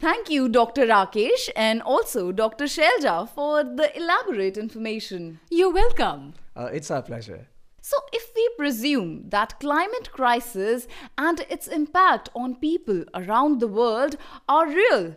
Thank 0.00 0.28
you, 0.28 0.48
Dr. 0.48 0.86
Rakesh, 0.86 1.48
and 1.54 1.80
also 1.80 2.32
Dr. 2.32 2.64
Shelja 2.64 3.28
for 3.28 3.62
the 3.62 3.96
elaborate 3.96 4.56
information. 4.56 5.38
You're 5.50 5.72
welcome. 5.72 6.34
Uh, 6.56 6.68
it's 6.72 6.90
our 6.90 7.02
pleasure. 7.02 7.46
So, 7.84 7.96
if 8.12 8.30
we 8.36 8.48
presume 8.56 9.28
that 9.30 9.58
climate 9.58 10.12
crisis 10.12 10.86
and 11.18 11.40
its 11.50 11.66
impact 11.66 12.28
on 12.34 12.54
people 12.54 13.04
around 13.12 13.58
the 13.58 13.66
world 13.66 14.16
are 14.48 14.68
real, 14.68 15.16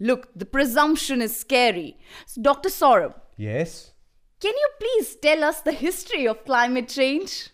look, 0.00 0.30
the 0.34 0.46
presumption 0.46 1.20
is 1.20 1.36
scary. 1.36 1.98
So, 2.24 2.40
Dr. 2.40 2.70
Saurabh, 2.70 3.14
Yes? 3.36 3.92
can 4.40 4.54
you 4.54 4.68
please 4.80 5.16
tell 5.16 5.44
us 5.44 5.60
the 5.60 5.72
history 5.72 6.26
of 6.26 6.42
climate 6.46 6.88
change? 6.88 7.50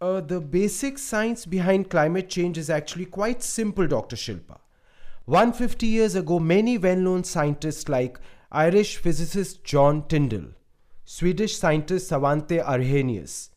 Uh, 0.00 0.20
the 0.20 0.40
basic 0.40 0.96
science 0.98 1.44
behind 1.44 1.90
climate 1.90 2.28
change 2.28 2.56
is 2.56 2.70
actually 2.70 3.06
quite 3.06 3.42
simple, 3.42 3.86
Dr. 3.88 4.14
Shilpa. 4.14 4.58
150 5.24 5.86
years 5.86 6.14
ago, 6.14 6.38
many 6.38 6.78
well 6.78 6.96
known 6.96 7.24
scientists 7.24 7.88
like 7.88 8.20
Irish 8.52 8.96
physicist 8.98 9.64
John 9.64 10.06
Tyndall, 10.06 10.52
Swedish 11.04 11.56
scientist 11.56 12.10
Svante 12.12 12.62
Arrhenius, 12.64 13.50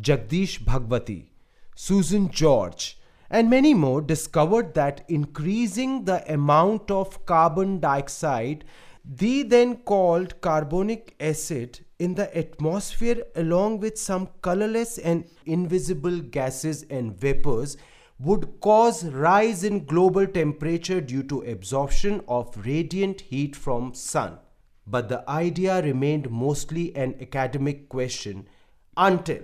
Jagdish 0.00 0.64
Bhagwati, 0.64 1.30
Susan 1.76 2.28
George, 2.30 2.98
and 3.30 3.48
many 3.48 3.74
more 3.74 4.00
discovered 4.00 4.74
that 4.74 5.04
increasing 5.08 6.04
the 6.04 6.32
amount 6.32 6.90
of 6.90 7.24
carbon 7.26 7.78
dioxide, 7.78 8.64
the 9.04 9.42
then 9.42 9.76
called 9.76 10.40
carbonic 10.40 11.14
acid, 11.20 11.80
in 11.98 12.14
the 12.14 12.36
atmosphere, 12.36 13.22
along 13.36 13.78
with 13.78 13.96
some 13.96 14.28
colorless 14.42 14.98
and 14.98 15.24
invisible 15.46 16.18
gases 16.20 16.82
and 16.90 17.16
vapors, 17.16 17.76
would 18.18 18.60
cause 18.60 19.04
rise 19.04 19.62
in 19.62 19.84
global 19.84 20.26
temperature 20.26 21.00
due 21.00 21.22
to 21.22 21.42
absorption 21.42 22.20
of 22.26 22.66
radiant 22.66 23.20
heat 23.20 23.54
from 23.54 23.94
sun. 23.94 24.38
But 24.86 25.08
the 25.08 25.28
idea 25.30 25.82
remained 25.82 26.30
mostly 26.30 26.94
an 26.96 27.14
academic 27.20 27.88
question 27.88 28.48
until 28.96 29.42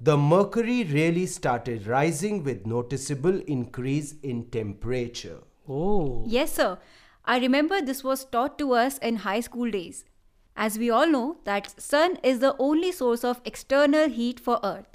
the 0.00 0.16
mercury 0.16 0.84
really 0.84 1.26
started 1.26 1.86
rising 1.86 2.42
with 2.44 2.66
noticeable 2.66 3.40
increase 3.46 4.14
in 4.22 4.44
temperature 4.50 5.40
Oh. 5.68 6.24
Yes, 6.26 6.54
sir. 6.54 6.78
I 7.24 7.38
remember 7.38 7.82
this 7.82 8.02
was 8.02 8.24
taught 8.24 8.58
to 8.58 8.72
us 8.72 8.98
in 8.98 9.16
high 9.16 9.40
school 9.40 9.70
days. 9.70 10.04
As 10.56 10.78
we 10.78 10.90
all 10.90 11.06
know 11.06 11.36
that 11.44 11.80
sun 11.80 12.16
is 12.22 12.38
the 12.40 12.56
only 12.58 12.90
source 12.90 13.22
of 13.22 13.40
external 13.44 14.08
heat 14.08 14.40
for 14.40 14.58
earth. 14.64 14.86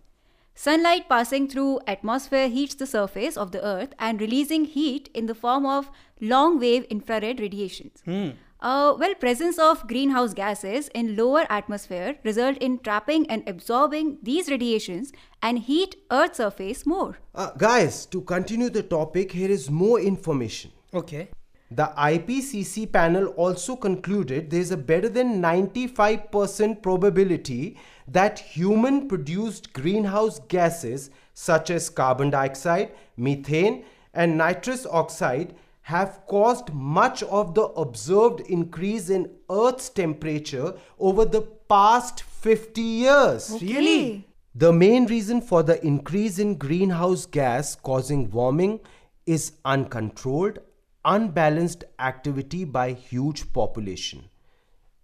Sunlight 0.55 1.07
passing 1.07 1.48
through 1.48 1.79
atmosphere 1.88 2.48
heats 2.48 2.75
the 2.75 2.86
surface 2.86 3.38
of 3.38 3.51
the 3.51 3.63
earth 3.65 3.93
and 3.98 4.19
releasing 4.19 4.65
heat 4.65 5.10
in 5.13 5.25
the 5.27 5.36
form 5.36 5.65
of 5.65 5.89
long 6.19 6.60
wave 6.60 6.83
infrared 6.86 7.39
radiations. 7.39 8.01
Hmm. 8.05 8.31
Uh, 8.63 8.96
well, 8.98 9.13
presence 9.15 9.60
of 9.60 9.86
greenhouse 9.89 10.34
gases 10.34 10.88
in 10.96 11.17
lower 11.17 11.46
atmosphere 11.50 12.15
result 12.24 12.58
in 12.60 12.79
trapping 12.79 13.29
and 13.29 13.43
absorbing 13.46 14.17
these 14.24 14.50
radiations 14.50 15.12
and 15.41 15.60
heat 15.60 15.98
earth 16.10 16.38
surface 16.38 16.86
more. 16.86 17.17
Uh, 17.36 17.51
guys 17.58 18.05
to 18.05 18.22
continue 18.22 18.70
the 18.70 18.82
topic 18.82 19.34
here 19.34 19.51
is 19.51 19.70
more 19.70 20.00
information 20.00 20.72
Okay. 20.93 21.27
the 21.72 21.91
IPCC 21.98 22.89
panel 22.89 23.27
also 23.46 23.75
concluded 23.75 24.50
there 24.50 24.62
is 24.62 24.72
a 24.72 24.77
better 24.77 25.10
than 25.10 25.41
95% 25.41 26.82
probability 26.82 27.77
that 28.08 28.39
human 28.39 29.10
produced 29.10 29.74
greenhouse 29.74 30.39
gases 30.48 31.10
such 31.34 31.70
as 31.70 31.89
carbon 31.89 32.29
dioxide, 32.29 32.91
methane, 33.17 33.84
and 34.13 34.38
nitrous 34.38 34.86
oxide 34.86 35.53
have 35.83 36.21
caused 36.27 36.73
much 36.73 37.23
of 37.23 37.53
the 37.55 37.63
observed 37.63 38.41
increase 38.41 39.09
in 39.09 39.29
Earth's 39.49 39.89
temperature 39.89 40.73
over 40.99 41.25
the 41.25 41.41
past 41.41 42.23
50 42.23 42.81
years. 42.81 43.57
Really? 43.61 44.27
The 44.55 44.71
main 44.73 45.05
reason 45.07 45.41
for 45.41 45.63
the 45.63 45.83
increase 45.85 46.39
in 46.39 46.55
greenhouse 46.55 47.25
gas 47.25 47.75
causing 47.75 48.29
warming 48.31 48.79
is 49.25 49.53
uncontrolled, 49.65 50.59
unbalanced 51.05 51.83
activity 51.99 52.63
by 52.65 52.93
huge 52.93 53.51
population. 53.53 54.29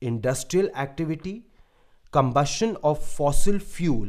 industrial 0.02 0.70
activity, 0.76 1.46
combustion 2.12 2.78
of 2.84 3.04
fossil 3.04 3.60
fuel, 3.60 4.08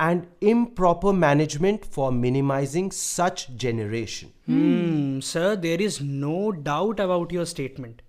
and 0.00 0.26
improper 0.40 1.12
management 1.12 1.84
for 1.84 2.10
minimizing 2.10 2.90
such 2.90 3.54
generation. 3.54 4.32
Hmm, 4.46 5.20
sir, 5.20 5.56
there 5.56 5.80
is 5.80 6.00
no 6.00 6.52
doubt 6.52 6.98
about 6.98 7.30
your 7.30 7.44
statement. 7.44 8.00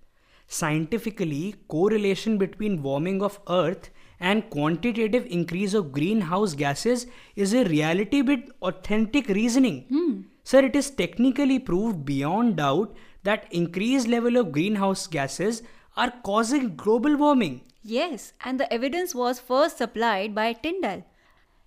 Scientifically, 0.48 1.54
correlation 1.68 2.38
between 2.38 2.82
warming 2.82 3.22
of 3.22 3.38
Earth 3.48 3.90
and 4.18 4.48
quantitative 4.48 5.26
increase 5.26 5.74
of 5.74 5.92
greenhouse 5.92 6.54
gases 6.54 7.06
is 7.36 7.52
a 7.52 7.64
reality 7.64 8.22
with 8.22 8.40
authentic 8.62 9.28
reasoning. 9.28 9.84
Hmm. 9.90 10.20
Sir, 10.44 10.64
it 10.64 10.74
is 10.74 10.90
technically 10.90 11.58
proved 11.58 12.06
beyond 12.06 12.56
doubt 12.56 12.96
that 13.22 13.46
increased 13.50 14.08
level 14.08 14.38
of 14.38 14.50
greenhouse 14.50 15.06
gases 15.06 15.62
are 15.96 16.12
causing 16.24 16.74
global 16.74 17.16
warming. 17.16 17.60
Yes, 17.84 18.32
and 18.44 18.58
the 18.58 18.72
evidence 18.72 19.14
was 19.14 19.40
first 19.40 19.76
supplied 19.78 20.34
by 20.34 20.52
Tyndall. 20.54 21.04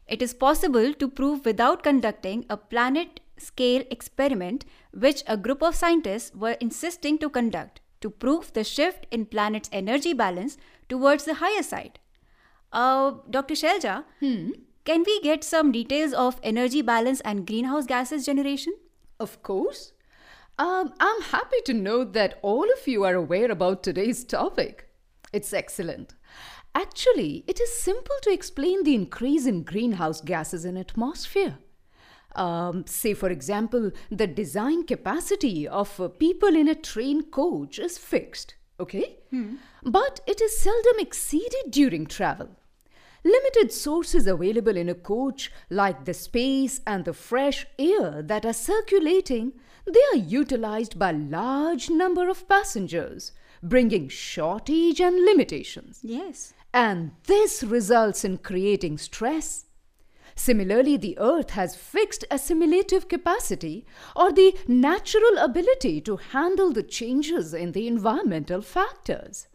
It 0.07 0.21
is 0.21 0.33
possible 0.33 0.93
to 0.93 1.07
prove 1.07 1.45
without 1.45 1.83
conducting 1.83 2.45
a 2.49 2.57
planet 2.57 3.19
scale 3.37 3.83
experiment, 3.89 4.65
which 4.93 5.23
a 5.27 5.35
group 5.35 5.61
of 5.61 5.75
scientists 5.75 6.33
were 6.35 6.57
insisting 6.61 7.17
to 7.19 7.29
conduct 7.29 7.81
to 8.01 8.09
prove 8.09 8.53
the 8.53 8.63
shift 8.63 9.07
in 9.09 9.25
planet's 9.25 9.69
energy 9.71 10.13
balance 10.13 10.57
towards 10.87 11.25
the 11.25 11.35
higher 11.35 11.63
side. 11.63 11.99
Uh, 12.71 13.13
Dr. 13.29 13.55
Shelja, 13.55 14.03
can 14.83 15.03
we 15.05 15.19
get 15.21 15.43
some 15.43 15.71
details 15.71 16.13
of 16.13 16.39
energy 16.43 16.81
balance 16.83 17.19
and 17.21 17.47
greenhouse 17.47 17.85
gases 17.87 18.25
generation? 18.25 18.73
Of 19.19 19.41
course. 19.41 19.93
Um, 20.59 20.93
I'm 20.99 21.21
happy 21.23 21.61
to 21.65 21.73
note 21.73 22.13
that 22.13 22.37
all 22.41 22.65
of 22.71 22.87
you 22.87 23.03
are 23.03 23.15
aware 23.15 23.49
about 23.49 23.81
today's 23.81 24.23
topic. 24.23 24.87
It's 25.33 25.51
excellent. 25.51 26.13
Actually, 26.75 27.45
it 27.47 27.61
is 27.61 27.73
simple 27.73 28.17
to 28.21 28.31
explain 28.31 28.83
the 28.83 28.93
increase 28.93 29.45
in 29.45 29.63
greenhouse 29.63 30.19
gases 30.19 30.65
in 30.65 30.75
atmosphere. 30.75 31.57
Um, 32.35 32.85
say, 32.85 33.13
for 33.13 33.29
example, 33.29 33.91
the 34.11 34.27
design 34.27 34.85
capacity 34.85 35.65
of 35.65 35.97
uh, 36.01 36.09
people 36.09 36.53
in 36.53 36.67
a 36.67 36.75
train 36.75 37.23
coach 37.23 37.79
is 37.79 37.97
fixed, 37.97 38.55
okay? 38.77 39.19
But 39.83 40.19
it 40.27 40.41
is 40.41 40.59
seldom 40.59 40.99
exceeded 40.99 41.71
during 41.71 42.05
travel. 42.07 42.49
Limited 43.23 43.71
sources 43.71 44.27
available 44.27 44.75
in 44.75 44.89
a 44.89 44.95
coach, 44.95 45.51
like 45.69 46.03
the 46.03 46.13
space 46.13 46.81
and 46.85 47.05
the 47.05 47.13
fresh 47.13 47.65
air 47.79 48.21
that 48.21 48.45
are 48.45 48.53
circulating, 48.53 49.53
they 49.85 50.01
are 50.11 50.17
utilized 50.17 50.99
by 50.99 51.11
large 51.11 51.89
number 51.89 52.27
of 52.27 52.49
passengers, 52.49 53.31
bringing 53.63 54.09
shortage 54.09 54.99
and 54.99 55.23
limitations. 55.23 55.99
Yes. 56.03 56.53
And 56.75 57.11
this 57.23 57.63
results 57.63 58.25
in 58.25 58.39
creating 58.39 58.97
stress. 58.97 59.67
Similarly, 60.35 60.97
the 60.97 61.17
earth 61.17 61.51
has 61.51 61.73
fixed 61.73 62.25
assimilative 62.29 63.07
capacity 63.07 63.85
or 64.13 64.33
the 64.33 64.53
natural 64.67 65.37
ability 65.37 66.01
to 66.01 66.17
handle 66.17 66.73
the 66.73 66.83
changes 66.83 67.53
in 67.53 67.71
the 67.71 67.87
environmental 67.87 68.61
factors. 68.61 69.47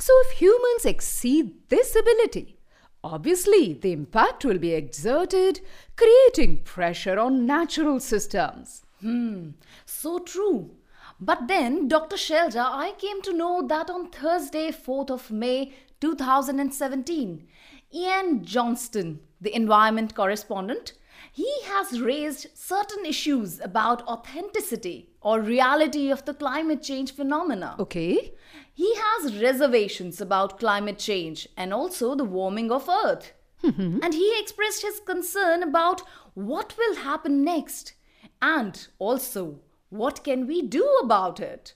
So, 0.00 0.12
if 0.24 0.40
humans 0.40 0.84
exceed 0.84 1.68
this 1.68 1.94
ability, 1.94 2.58
obviously 3.04 3.72
the 3.72 3.92
impact 3.92 4.44
will 4.44 4.58
be 4.58 4.74
exerted, 4.74 5.60
creating 5.94 6.64
pressure 6.64 7.16
on 7.16 7.46
natural 7.46 8.00
systems. 8.00 8.82
Hmm, 9.00 9.50
so 9.84 10.18
true. 10.18 10.72
But 11.20 11.48
then, 11.48 11.88
Dr. 11.88 12.16
Shelja, 12.16 12.62
I 12.62 12.92
came 12.98 13.22
to 13.22 13.32
know 13.32 13.66
that 13.68 13.88
on 13.88 14.10
Thursday, 14.10 14.70
4th 14.70 15.10
of 15.10 15.30
May 15.30 15.72
2017, 16.00 17.46
Ian 17.94 18.44
Johnston, 18.44 19.20
the 19.40 19.54
environment 19.54 20.14
correspondent, 20.14 20.94
he 21.32 21.50
has 21.64 22.00
raised 22.00 22.48
certain 22.54 23.04
issues 23.04 23.60
about 23.60 24.06
authenticity 24.06 25.10
or 25.20 25.40
reality 25.40 26.10
of 26.10 26.24
the 26.24 26.34
climate 26.34 26.82
change 26.82 27.12
phenomena. 27.12 27.76
Okay? 27.78 28.32
He 28.72 28.94
has 28.96 29.40
reservations 29.42 30.20
about 30.20 30.58
climate 30.58 30.98
change 30.98 31.48
and 31.56 31.72
also 31.72 32.14
the 32.14 32.24
warming 32.24 32.70
of 32.70 32.88
Earth. 32.88 33.32
Mm-hmm. 33.64 34.00
and 34.02 34.12
he 34.12 34.38
expressed 34.38 34.82
his 34.82 35.00
concern 35.00 35.62
about 35.62 36.02
what 36.34 36.74
will 36.76 36.96
happen 36.96 37.42
next 37.42 37.94
and 38.42 38.86
also 38.98 39.60
what 39.88 40.22
can 40.24 40.46
we 40.46 40.60
do 40.60 40.86
about 41.02 41.40
it. 41.40 41.74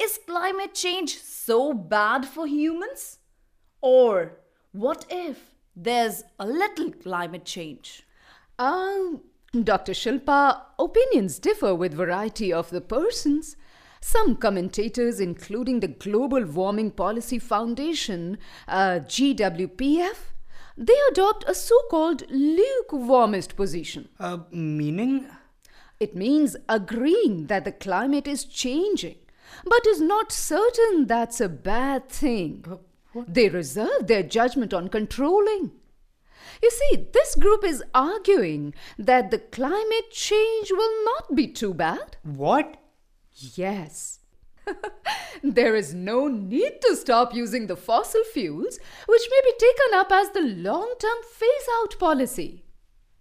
Is 0.00 0.18
climate 0.26 0.74
change 0.74 1.18
so 1.18 1.72
bad 1.72 2.26
for 2.26 2.48
humans? 2.48 3.18
Or 3.84 4.32
what 4.72 5.04
if 5.10 5.50
there's 5.76 6.24
a 6.40 6.46
little 6.46 6.90
climate 6.90 7.44
change? 7.44 8.04
Um, 8.58 9.20
Dr. 9.52 9.92
Shilpa, 9.92 10.62
opinions 10.78 11.38
differ 11.38 11.74
with 11.74 11.92
variety 11.92 12.50
of 12.50 12.70
the 12.70 12.80
persons. 12.80 13.56
Some 14.00 14.36
commentators, 14.36 15.20
including 15.20 15.80
the 15.80 15.88
Global 15.88 16.46
Warming 16.46 16.92
Policy 16.92 17.38
Foundation, 17.38 18.38
uh, 18.66 19.00
GWPF, 19.04 20.32
they 20.78 20.96
adopt 21.10 21.44
a 21.46 21.54
so-called 21.54 22.26
lukewarmist 22.28 23.54
position. 23.54 24.08
Uh, 24.18 24.38
meaning? 24.50 25.26
It 26.00 26.16
means 26.16 26.56
agreeing 26.70 27.48
that 27.48 27.66
the 27.66 27.72
climate 27.72 28.26
is 28.26 28.46
changing, 28.46 29.16
but 29.62 29.86
is 29.86 30.00
not 30.00 30.32
certain 30.32 31.06
that's 31.06 31.38
a 31.38 31.50
bad 31.50 32.08
thing. 32.08 32.64
They 33.28 33.48
reserve 33.48 34.06
their 34.06 34.22
judgment 34.22 34.74
on 34.74 34.88
controlling. 34.88 35.72
You 36.62 36.70
see, 36.70 37.08
this 37.12 37.34
group 37.34 37.64
is 37.64 37.82
arguing 37.94 38.74
that 38.98 39.30
the 39.30 39.38
climate 39.38 40.10
change 40.10 40.70
will 40.70 41.04
not 41.04 41.34
be 41.34 41.48
too 41.48 41.74
bad. 41.74 42.16
What? 42.22 42.76
Yes. 43.34 44.20
there 45.42 45.74
is 45.74 45.94
no 45.94 46.28
need 46.28 46.80
to 46.82 46.96
stop 46.96 47.34
using 47.34 47.66
the 47.66 47.76
fossil 47.76 48.22
fuels, 48.32 48.78
which 49.06 49.22
may 49.30 49.40
be 49.44 49.52
taken 49.58 49.98
up 49.98 50.12
as 50.12 50.30
the 50.30 50.40
long 50.40 50.94
term 50.98 51.18
phase 51.32 51.68
out 51.80 51.98
policy. 51.98 52.64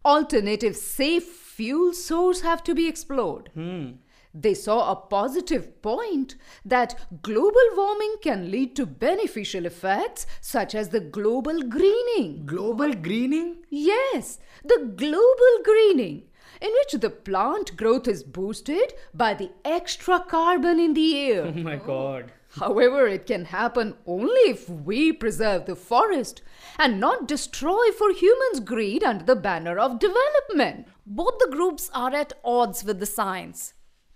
Alternative 0.05 0.75
safe 0.75 1.25
fuel 1.25 1.93
source 1.93 2.41
have 2.41 2.63
to 2.63 2.75
be 2.75 2.87
explored. 2.87 3.49
Hmm. 3.53 3.91
They 4.33 4.55
saw 4.55 4.91
a 4.91 4.95
positive 4.95 5.81
point 5.83 6.35
that 6.65 6.95
global 7.21 7.67
warming 7.75 8.15
can 8.21 8.49
lead 8.49 8.75
to 8.77 8.87
beneficial 8.87 9.67
effects 9.67 10.25
such 10.41 10.73
as 10.73 10.89
the 10.89 10.99
global 10.99 11.61
greening. 11.61 12.45
Global 12.45 12.93
greening? 12.93 13.57
Yes, 13.69 14.39
the 14.63 14.91
global 14.95 15.63
greening, 15.63 16.23
in 16.59 16.71
which 16.71 16.99
the 16.99 17.11
plant 17.11 17.77
growth 17.77 18.07
is 18.07 18.23
boosted 18.23 18.93
by 19.13 19.35
the 19.35 19.51
extra 19.63 20.19
carbon 20.19 20.79
in 20.79 20.95
the 20.95 21.15
air. 21.15 21.45
Oh 21.45 21.51
my 21.51 21.75
oh. 21.75 21.85
god. 21.85 22.31
However, 22.59 23.07
it 23.07 23.27
can 23.27 23.45
happen 23.45 23.95
only 24.05 24.49
if 24.49 24.67
we 24.69 25.11
preserve 25.11 25.65
the 25.65 25.75
forest 25.75 26.41
and 26.77 26.99
not 26.99 27.27
destroy 27.27 27.91
for 27.97 28.11
humans' 28.11 28.59
greed 28.59 29.03
under 29.03 29.25
the 29.25 29.35
banner 29.35 29.77
of 29.77 29.99
development. 29.99 30.87
Both 31.05 31.39
the 31.39 31.49
groups 31.51 31.89
are 31.93 32.13
at 32.13 32.33
odds 32.43 32.83
with 32.83 32.99
the 32.99 33.07
science. 33.07 33.73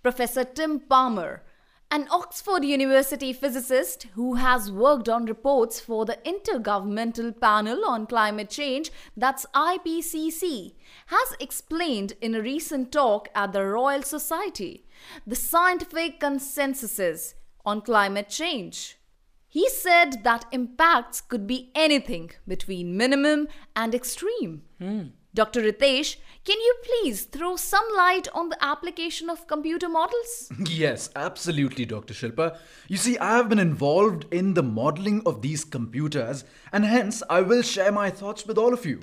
Professor 0.08 0.46
Tim 0.46 0.80
Palmer, 0.80 1.44
an 1.92 2.08
Oxford 2.10 2.64
University 2.64 3.34
physicist 3.34 4.04
who 4.14 4.36
has 4.36 4.72
worked 4.72 5.10
on 5.10 5.26
reports 5.26 5.82
for 5.82 6.06
the 6.06 6.18
Intergovernmental 6.24 7.38
Panel 7.42 7.84
on 7.84 8.08
Climate 8.08 8.50
Change, 8.50 8.90
that's 9.18 9.46
IPCC, 9.54 10.76
has 11.08 11.34
explained 11.42 12.14
in 12.22 12.36
a 12.36 12.42
recent 12.42 12.94
talk 12.94 13.28
at 13.36 13.52
the 13.52 13.66
Royal 13.66 14.02
Society 14.02 14.86
the 15.26 15.36
scientific 15.36 16.22
consensuses 16.22 17.34
on 17.66 17.82
climate 17.82 18.30
change. 18.30 18.98
He 19.50 19.68
said 19.68 20.24
that 20.24 20.46
impacts 20.54 21.20
could 21.20 21.46
be 21.46 21.70
anything 21.76 22.32
between 22.48 22.96
minimum 22.96 23.50
and 23.76 23.94
extreme. 23.94 24.62
Hmm. 24.80 25.08
Dr. 25.34 25.62
Ritesh, 25.62 26.16
can 26.48 26.62
you 26.62 26.76
please 26.82 27.26
throw 27.26 27.58
some 27.58 27.84
light 27.98 28.30
on 28.34 28.48
the 28.48 28.64
application 28.64 29.30
of 29.30 29.48
computer 29.48 29.90
models? 29.90 30.50
Yes, 30.70 31.10
absolutely, 31.14 31.86
Dr. 31.86 32.14
Shilpa. 32.14 32.58
You 32.88 32.96
see, 32.96 33.18
I 33.18 33.36
have 33.36 33.50
been 33.50 33.60
involved 33.60 34.26
in 34.32 34.54
the 34.54 34.64
modeling 34.64 35.22
of 35.26 35.42
these 35.42 35.66
computers, 35.66 36.46
and 36.72 36.86
hence 36.86 37.22
I 37.30 37.42
will 37.42 37.62
share 37.64 37.92
my 37.92 38.10
thoughts 38.10 38.46
with 38.46 38.58
all 38.58 38.74
of 38.74 38.86
you. 38.86 39.02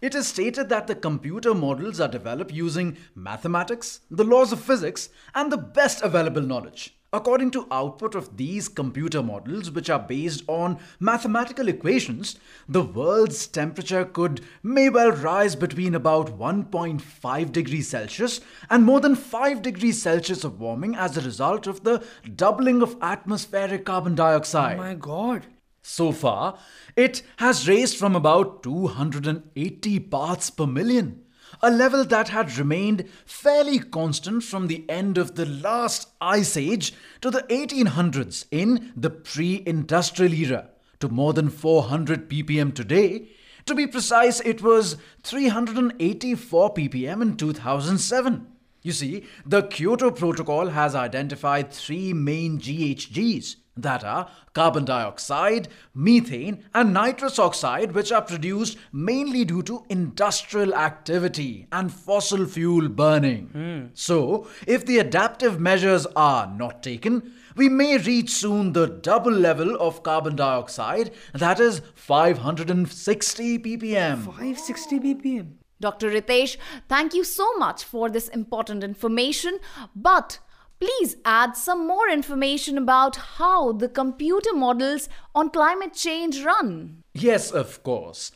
It 0.00 0.14
is 0.14 0.28
stated 0.28 0.70
that 0.70 0.86
the 0.86 0.94
computer 0.94 1.52
models 1.52 2.00
are 2.00 2.08
developed 2.08 2.52
using 2.52 2.96
mathematics, 3.14 4.00
the 4.10 4.24
laws 4.24 4.52
of 4.52 4.60
physics, 4.60 5.10
and 5.34 5.52
the 5.52 5.58
best 5.58 6.00
available 6.00 6.42
knowledge. 6.42 6.95
According 7.16 7.52
to 7.52 7.66
output 7.70 8.14
of 8.14 8.36
these 8.36 8.68
computer 8.68 9.22
models, 9.22 9.70
which 9.70 9.88
are 9.88 9.98
based 9.98 10.42
on 10.46 10.78
mathematical 11.00 11.66
equations, 11.66 12.38
the 12.68 12.82
world's 12.82 13.46
temperature 13.46 14.04
could 14.04 14.42
may 14.62 14.90
well 14.90 15.12
rise 15.12 15.56
between 15.56 15.94
about 15.94 16.38
1.5 16.38 17.52
degrees 17.52 17.88
Celsius 17.88 18.42
and 18.68 18.84
more 18.84 19.00
than 19.00 19.14
5 19.14 19.62
degrees 19.62 20.02
Celsius 20.02 20.44
of 20.44 20.60
warming 20.60 20.94
as 20.94 21.16
a 21.16 21.22
result 21.22 21.66
of 21.66 21.84
the 21.84 22.04
doubling 22.34 22.82
of 22.82 22.98
atmospheric 23.00 23.86
carbon 23.86 24.14
dioxide. 24.14 24.78
Oh 24.78 24.82
my 24.82 24.92
god. 24.92 25.46
So 25.80 26.12
far, 26.12 26.58
it 26.96 27.22
has 27.38 27.66
raised 27.66 27.96
from 27.96 28.14
about 28.14 28.62
280 28.62 30.00
parts 30.00 30.50
per 30.50 30.66
million, 30.66 31.22
a 31.62 31.70
level 31.70 32.04
that 32.04 32.28
had 32.28 32.56
remained 32.58 33.08
fairly 33.24 33.78
constant 33.78 34.42
from 34.42 34.66
the 34.66 34.84
end 34.88 35.18
of 35.18 35.34
the 35.34 35.46
last 35.46 36.08
ice 36.20 36.56
age 36.56 36.92
to 37.20 37.30
the 37.30 37.42
1800s 37.44 38.46
in 38.50 38.92
the 38.96 39.10
pre 39.10 39.62
industrial 39.66 40.32
era 40.32 40.70
to 41.00 41.08
more 41.08 41.32
than 41.32 41.50
400 41.50 42.28
ppm 42.28 42.74
today. 42.74 43.28
To 43.66 43.74
be 43.74 43.86
precise, 43.86 44.40
it 44.40 44.62
was 44.62 44.96
384 45.22 46.74
ppm 46.74 47.22
in 47.22 47.36
2007. 47.36 48.46
You 48.82 48.92
see, 48.92 49.24
the 49.44 49.62
Kyoto 49.62 50.12
Protocol 50.12 50.68
has 50.68 50.94
identified 50.94 51.72
three 51.72 52.12
main 52.12 52.60
GHGs 52.60 53.56
that 53.76 54.04
are 54.04 54.28
carbon 54.54 54.84
dioxide, 54.84 55.68
methane, 55.94 56.64
and 56.74 56.94
nitrous 56.94 57.38
oxide, 57.38 57.92
which 57.92 58.10
are 58.10 58.22
produced 58.22 58.78
mainly 58.92 59.44
due 59.44 59.62
to 59.62 59.84
industrial 59.88 60.74
activity 60.74 61.66
and 61.70 61.92
fossil 61.92 62.46
fuel 62.46 62.88
burning. 62.88 63.90
So, 63.94 64.48
if 64.66 64.86
the 64.86 64.98
adaptive 64.98 65.60
measures 65.60 66.06
are 66.16 66.46
not 66.46 66.82
taken, 66.82 67.34
we 67.54 67.68
may 67.68 67.98
reach 67.98 68.30
soon 68.30 68.72
the 68.72 68.86
double 68.86 69.32
level 69.32 69.76
of 69.80 70.02
carbon 70.02 70.36
dioxide, 70.36 71.10
that 71.32 71.60
is 71.60 71.82
560 71.94 73.58
ppm. 73.58 74.24
560 74.24 75.00
ppm. 75.00 75.52
Dr. 75.78 76.10
Ritesh, 76.10 76.56
thank 76.88 77.12
you 77.12 77.22
so 77.22 77.52
much 77.58 77.84
for 77.84 78.08
this 78.08 78.28
important 78.28 78.82
information. 78.82 79.58
But 79.94 80.38
please 80.78 81.16
add 81.24 81.56
some 81.56 81.86
more 81.86 82.08
information 82.08 82.78
about 82.78 83.16
how 83.16 83.72
the 83.72 83.88
computer 83.88 84.54
models 84.54 85.08
on 85.34 85.50
climate 85.50 85.94
change 85.94 86.42
run. 86.42 87.02
Yes, 87.14 87.50
of 87.50 87.82
course. 87.82 88.32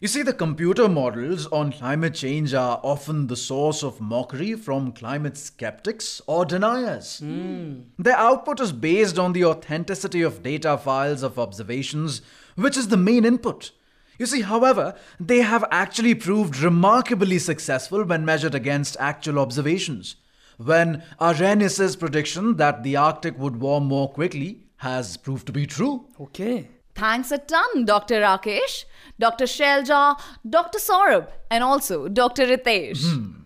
You 0.00 0.08
see, 0.08 0.22
the 0.22 0.34
computer 0.34 0.86
models 0.86 1.46
on 1.46 1.72
climate 1.72 2.14
change 2.14 2.52
are 2.52 2.78
often 2.82 3.28
the 3.28 3.36
source 3.36 3.82
of 3.82 4.02
mockery 4.02 4.54
from 4.54 4.92
climate 4.92 5.38
skeptics 5.38 6.20
or 6.26 6.44
deniers. 6.44 7.20
Hmm. 7.20 7.82
Their 7.98 8.16
output 8.16 8.60
is 8.60 8.72
based 8.72 9.18
on 9.18 9.32
the 9.32 9.46
authenticity 9.46 10.20
of 10.20 10.42
data 10.42 10.76
files 10.76 11.22
of 11.22 11.38
observations, 11.38 12.20
which 12.56 12.76
is 12.76 12.88
the 12.88 12.98
main 12.98 13.24
input. 13.24 13.70
You 14.18 14.26
see, 14.26 14.42
however, 14.42 14.94
they 15.18 15.38
have 15.38 15.64
actually 15.70 16.14
proved 16.14 16.58
remarkably 16.58 17.38
successful 17.38 18.04
when 18.04 18.24
measured 18.24 18.54
against 18.54 18.96
actual 19.00 19.38
observations. 19.38 20.16
When 20.56 21.02
Arrhenius' 21.20 21.96
prediction 21.96 22.56
that 22.56 22.82
the 22.82 22.96
Arctic 22.96 23.38
would 23.38 23.60
warm 23.60 23.84
more 23.84 24.10
quickly 24.12 24.66
has 24.76 25.16
proved 25.16 25.46
to 25.46 25.52
be 25.52 25.66
true. 25.66 26.06
Okay. 26.20 26.68
Thanks 26.94 27.32
a 27.32 27.38
ton, 27.38 27.84
Dr. 27.84 28.20
Rakesh, 28.20 28.84
Dr. 29.18 29.46
Shelja, 29.46 30.20
Dr. 30.48 30.78
Saurabh, 30.78 31.28
and 31.50 31.64
also 31.64 32.08
Dr. 32.08 32.46
Ritesh. 32.46 33.04
Hmm. 33.04 33.42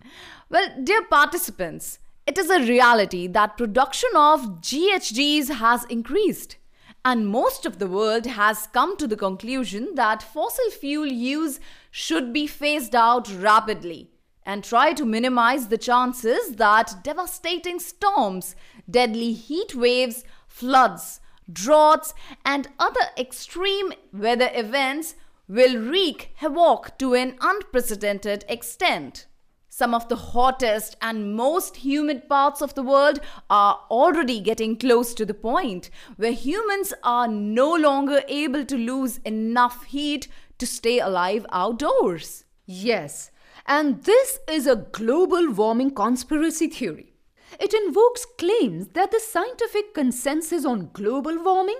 Well, 0.49 0.69
dear 0.83 1.03
participants, 1.05 1.99
it 2.27 2.37
is 2.37 2.49
a 2.49 2.59
reality 2.59 3.25
that 3.27 3.57
production 3.57 4.09
of 4.15 4.61
GHGs 4.61 5.55
has 5.55 5.85
increased. 5.85 6.57
And 7.03 7.27
most 7.27 7.65
of 7.65 7.79
the 7.79 7.87
world 7.87 8.25
has 8.25 8.67
come 8.67 8.97
to 8.97 9.07
the 9.07 9.15
conclusion 9.15 9.95
that 9.95 10.21
fossil 10.21 10.69
fuel 10.69 11.07
use 11.07 11.59
should 11.89 12.33
be 12.33 12.45
phased 12.45 12.93
out 12.93 13.31
rapidly 13.33 14.11
and 14.49 14.63
try 14.63 14.93
to 14.93 15.05
minimize 15.05 15.67
the 15.67 15.77
chances 15.77 16.55
that 16.55 17.03
devastating 17.03 17.79
storms, 17.79 18.55
deadly 18.89 19.31
heat 19.31 19.75
waves, 19.75 20.23
floods, 20.47 21.21
droughts, 21.53 22.15
and 22.43 22.67
other 22.79 23.05
extreme 23.15 23.93
weather 24.11 24.49
events 24.55 25.13
will 25.47 25.77
wreak 25.77 26.31
havoc 26.37 26.97
to 26.97 27.13
an 27.13 27.35
unprecedented 27.41 28.43
extent. 28.49 29.27
Some 29.69 29.93
of 29.93 30.09
the 30.09 30.15
hottest 30.15 30.97
and 30.99 31.35
most 31.35 31.75
humid 31.77 32.27
parts 32.27 32.59
of 32.63 32.73
the 32.73 32.81
world 32.81 33.19
are 33.51 33.79
already 33.91 34.39
getting 34.39 34.75
close 34.77 35.13
to 35.13 35.27
the 35.27 35.35
point 35.35 35.91
where 36.17 36.31
humans 36.31 36.91
are 37.03 37.27
no 37.27 37.71
longer 37.75 38.23
able 38.27 38.65
to 38.65 38.75
lose 38.75 39.19
enough 39.19 39.83
heat 39.83 40.27
to 40.57 40.65
stay 40.65 40.97
alive 40.97 41.45
outdoors. 41.51 42.45
Yes, 42.65 43.29
and 43.69 44.03
this 44.03 44.39
is 44.49 44.67
a 44.67 44.75
global 44.75 45.51
warming 45.51 45.91
conspiracy 45.91 46.67
theory. 46.67 47.13
It 47.59 47.73
invokes 47.73 48.25
claims 48.37 48.89
that 48.89 49.11
the 49.11 49.19
scientific 49.19 49.93
consensus 49.93 50.65
on 50.65 50.89
global 50.91 51.41
warming 51.41 51.79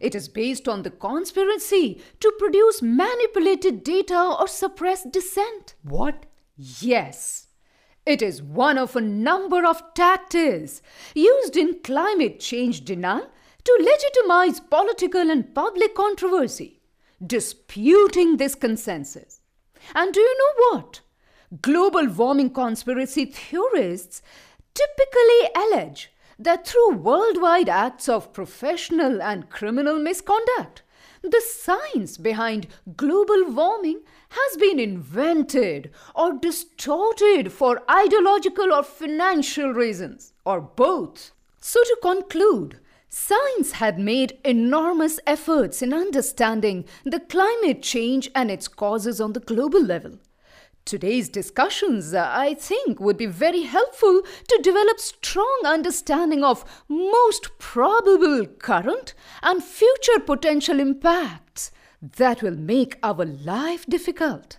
it 0.00 0.14
is 0.14 0.28
based 0.28 0.66
on 0.66 0.82
the 0.82 0.90
conspiracy 0.90 2.00
to 2.20 2.32
produce 2.38 2.80
manipulated 2.80 3.84
data 3.84 4.36
or 4.40 4.48
suppress 4.48 5.04
dissent. 5.04 5.74
What? 5.82 6.24
Yes, 6.56 7.48
it 8.06 8.22
is 8.22 8.42
one 8.42 8.78
of 8.78 8.96
a 8.96 9.00
number 9.00 9.64
of 9.64 9.82
tactics 9.94 10.80
used 11.14 11.56
in 11.56 11.80
climate 11.84 12.40
change 12.40 12.84
denial 12.84 13.28
to 13.64 13.78
legitimize 13.78 14.60
political 14.60 15.30
and 15.30 15.54
public 15.54 15.94
controversy, 15.94 16.80
disputing 17.24 18.38
this 18.38 18.54
consensus. 18.54 19.40
And 19.94 20.14
do 20.14 20.20
you 20.20 20.38
know 20.38 20.78
what? 20.78 21.00
Global 21.62 22.06
warming 22.06 22.50
conspiracy 22.50 23.24
theorists 23.24 24.22
typically 24.72 25.50
allege 25.56 26.12
that 26.38 26.64
through 26.64 26.98
worldwide 26.98 27.68
acts 27.68 28.08
of 28.08 28.32
professional 28.32 29.20
and 29.20 29.50
criminal 29.50 29.98
misconduct, 29.98 30.82
the 31.22 31.42
science 31.44 32.18
behind 32.18 32.68
global 32.96 33.50
warming 33.50 34.00
has 34.28 34.56
been 34.58 34.78
invented 34.78 35.90
or 36.14 36.34
distorted 36.34 37.52
for 37.52 37.82
ideological 37.90 38.72
or 38.72 38.84
financial 38.84 39.72
reasons, 39.72 40.32
or 40.44 40.60
both. 40.60 41.32
So, 41.58 41.82
to 41.82 41.96
conclude, 42.00 42.78
science 43.08 43.72
had 43.72 43.98
made 43.98 44.38
enormous 44.44 45.18
efforts 45.26 45.82
in 45.82 45.92
understanding 45.92 46.84
the 47.04 47.18
climate 47.18 47.82
change 47.82 48.30
and 48.36 48.52
its 48.52 48.68
causes 48.68 49.20
on 49.20 49.32
the 49.32 49.40
global 49.40 49.82
level. 49.82 50.20
Today's 50.90 51.28
discussions, 51.28 52.14
uh, 52.14 52.28
I 52.32 52.54
think, 52.54 52.98
would 52.98 53.16
be 53.16 53.26
very 53.26 53.62
helpful 53.62 54.22
to 54.48 54.60
develop 54.60 54.98
strong 54.98 55.60
understanding 55.64 56.42
of 56.42 56.64
most 56.88 57.56
probable 57.60 58.44
current 58.44 59.14
and 59.40 59.62
future 59.62 60.18
potential 60.18 60.80
impacts 60.80 61.70
that 62.02 62.42
will 62.42 62.56
make 62.56 62.98
our 63.04 63.24
life 63.24 63.86
difficult. 63.86 64.58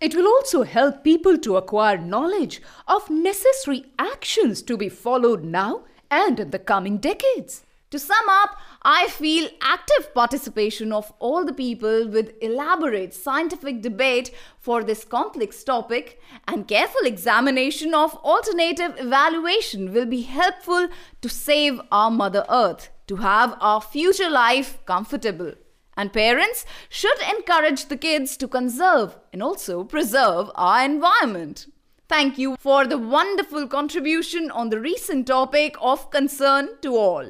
It 0.00 0.16
will 0.16 0.26
also 0.26 0.64
help 0.64 1.04
people 1.04 1.38
to 1.38 1.56
acquire 1.56 1.96
knowledge 1.96 2.60
of 2.88 3.08
necessary 3.08 3.84
actions 4.00 4.62
to 4.62 4.76
be 4.76 4.88
followed 4.88 5.44
now 5.44 5.84
and 6.10 6.40
in 6.40 6.50
the 6.50 6.58
coming 6.58 6.98
decades. 6.98 7.64
To 7.90 8.00
sum 8.00 8.28
up, 8.28 8.58
I 8.82 9.08
feel 9.08 9.48
active 9.60 10.14
participation 10.14 10.92
of 10.92 11.12
all 11.18 11.44
the 11.44 11.52
people 11.52 12.08
with 12.08 12.34
elaborate 12.40 13.12
scientific 13.12 13.82
debate 13.82 14.30
for 14.60 14.84
this 14.84 15.04
complex 15.04 15.64
topic 15.64 16.20
and 16.46 16.68
careful 16.68 17.04
examination 17.04 17.92
of 17.92 18.14
alternative 18.16 18.94
evaluation 18.98 19.92
will 19.92 20.06
be 20.06 20.22
helpful 20.22 20.88
to 21.20 21.28
save 21.28 21.80
our 21.90 22.10
Mother 22.10 22.44
Earth, 22.48 22.90
to 23.08 23.16
have 23.16 23.56
our 23.60 23.80
future 23.80 24.30
life 24.30 24.78
comfortable. 24.86 25.54
And 25.96 26.12
parents 26.12 26.64
should 26.88 27.18
encourage 27.36 27.86
the 27.86 27.96
kids 27.96 28.36
to 28.36 28.46
conserve 28.46 29.16
and 29.32 29.42
also 29.42 29.82
preserve 29.82 30.52
our 30.54 30.84
environment. 30.84 31.66
Thank 32.08 32.38
you 32.38 32.56
for 32.60 32.86
the 32.86 32.96
wonderful 32.96 33.66
contribution 33.66 34.52
on 34.52 34.70
the 34.70 34.78
recent 34.78 35.26
topic 35.26 35.74
of 35.80 36.12
concern 36.12 36.68
to 36.82 36.94
all. 36.94 37.26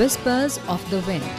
Whispers 0.00 0.58
of 0.66 0.84
the 0.90 1.00
Wind. 1.06 1.30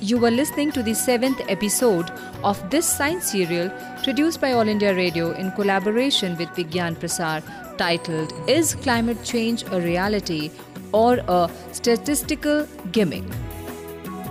You 0.00 0.16
were 0.16 0.30
listening 0.30 0.70
to 0.72 0.82
the 0.88 0.94
seventh 0.94 1.40
episode 1.48 2.12
of 2.44 2.60
this 2.70 2.86
science 2.86 3.32
serial 3.32 3.68
produced 4.04 4.40
by 4.40 4.52
All 4.52 4.68
India 4.68 4.94
Radio 4.94 5.32
in 5.32 5.50
collaboration 5.56 6.36
with 6.36 6.50
Vigyan 6.50 6.94
Prasar 6.94 7.42
titled 7.78 8.32
Is 8.48 8.76
Climate 8.76 9.24
Change 9.24 9.64
a 9.72 9.80
Reality 9.80 10.52
or 10.92 11.18
a 11.26 11.50
Statistical 11.72 12.64
Gimmick? 12.92 13.24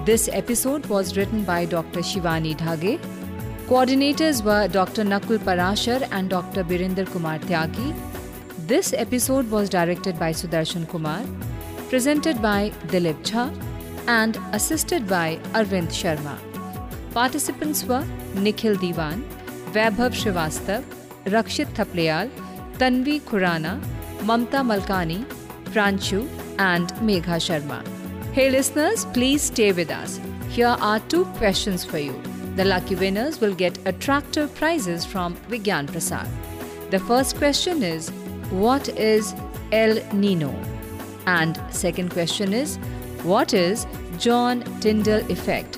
This 0.06 0.30
episode 0.32 0.86
was 0.86 1.18
written 1.18 1.44
by 1.44 1.66
Dr. 1.66 2.00
Shivani 2.00 2.56
Dhage. 2.56 2.98
Coordinators 3.68 4.42
were 4.42 4.70
Dr. 4.70 5.04
Nakul 5.04 5.46
Parashar 5.52 6.08
and 6.14 6.30
Dr. 6.30 6.64
Birinder 6.64 7.12
Kumar 7.12 7.40
Tyagi. 7.40 7.94
This 8.74 8.94
episode 8.94 9.52
was 9.52 9.70
directed 9.70 10.18
by 10.18 10.32
Sudarshan 10.32 10.88
Kumar, 10.88 11.24
presented 11.90 12.40
by 12.42 12.70
Dilip 12.88 13.20
Jha, 13.24 13.44
and 14.08 14.38
assisted 14.54 15.08
by 15.08 15.40
Arvind 15.60 15.90
Sharma. 16.00 16.38
Participants 17.14 17.84
were 17.84 18.06
Nikhil 18.36 18.76
Diwan, 18.76 19.24
Vaibhav 19.74 20.14
Srivastav, 20.22 20.84
Rakshit 21.26 21.74
Thapliyal, 21.80 22.30
Tanvi 22.78 23.20
Khurana, 23.22 23.82
Mamta 24.20 24.64
Malkani, 24.72 25.26
Pranchu, 25.66 26.28
and 26.60 26.94
Megha 27.10 27.40
Sharma. 27.48 27.84
Hey 28.34 28.50
listeners, 28.52 29.06
please 29.06 29.42
stay 29.42 29.72
with 29.72 29.90
us. 29.90 30.20
Here 30.50 30.76
are 30.80 31.00
two 31.02 31.26
questions 31.42 31.84
for 31.84 31.98
you. 31.98 32.20
The 32.56 32.66
lucky 32.66 32.96
winners 32.96 33.40
will 33.42 33.56
get 33.56 33.78
attractive 33.88 34.54
prizes 34.56 35.06
from 35.06 35.36
Vigyan 35.50 35.88
Prasar. 35.88 36.28
The 36.92 37.00
first 37.00 37.38
question 37.38 37.82
is 37.84 38.10
What 38.52 38.90
is 38.90 39.34
El 39.72 40.04
Nino? 40.14 40.79
And 41.30 41.62
second 41.70 42.12
question 42.12 42.54
is 42.54 42.78
What 43.32 43.54
is 43.54 43.86
John 44.18 44.64
Tyndall 44.80 45.30
effect? 45.32 45.78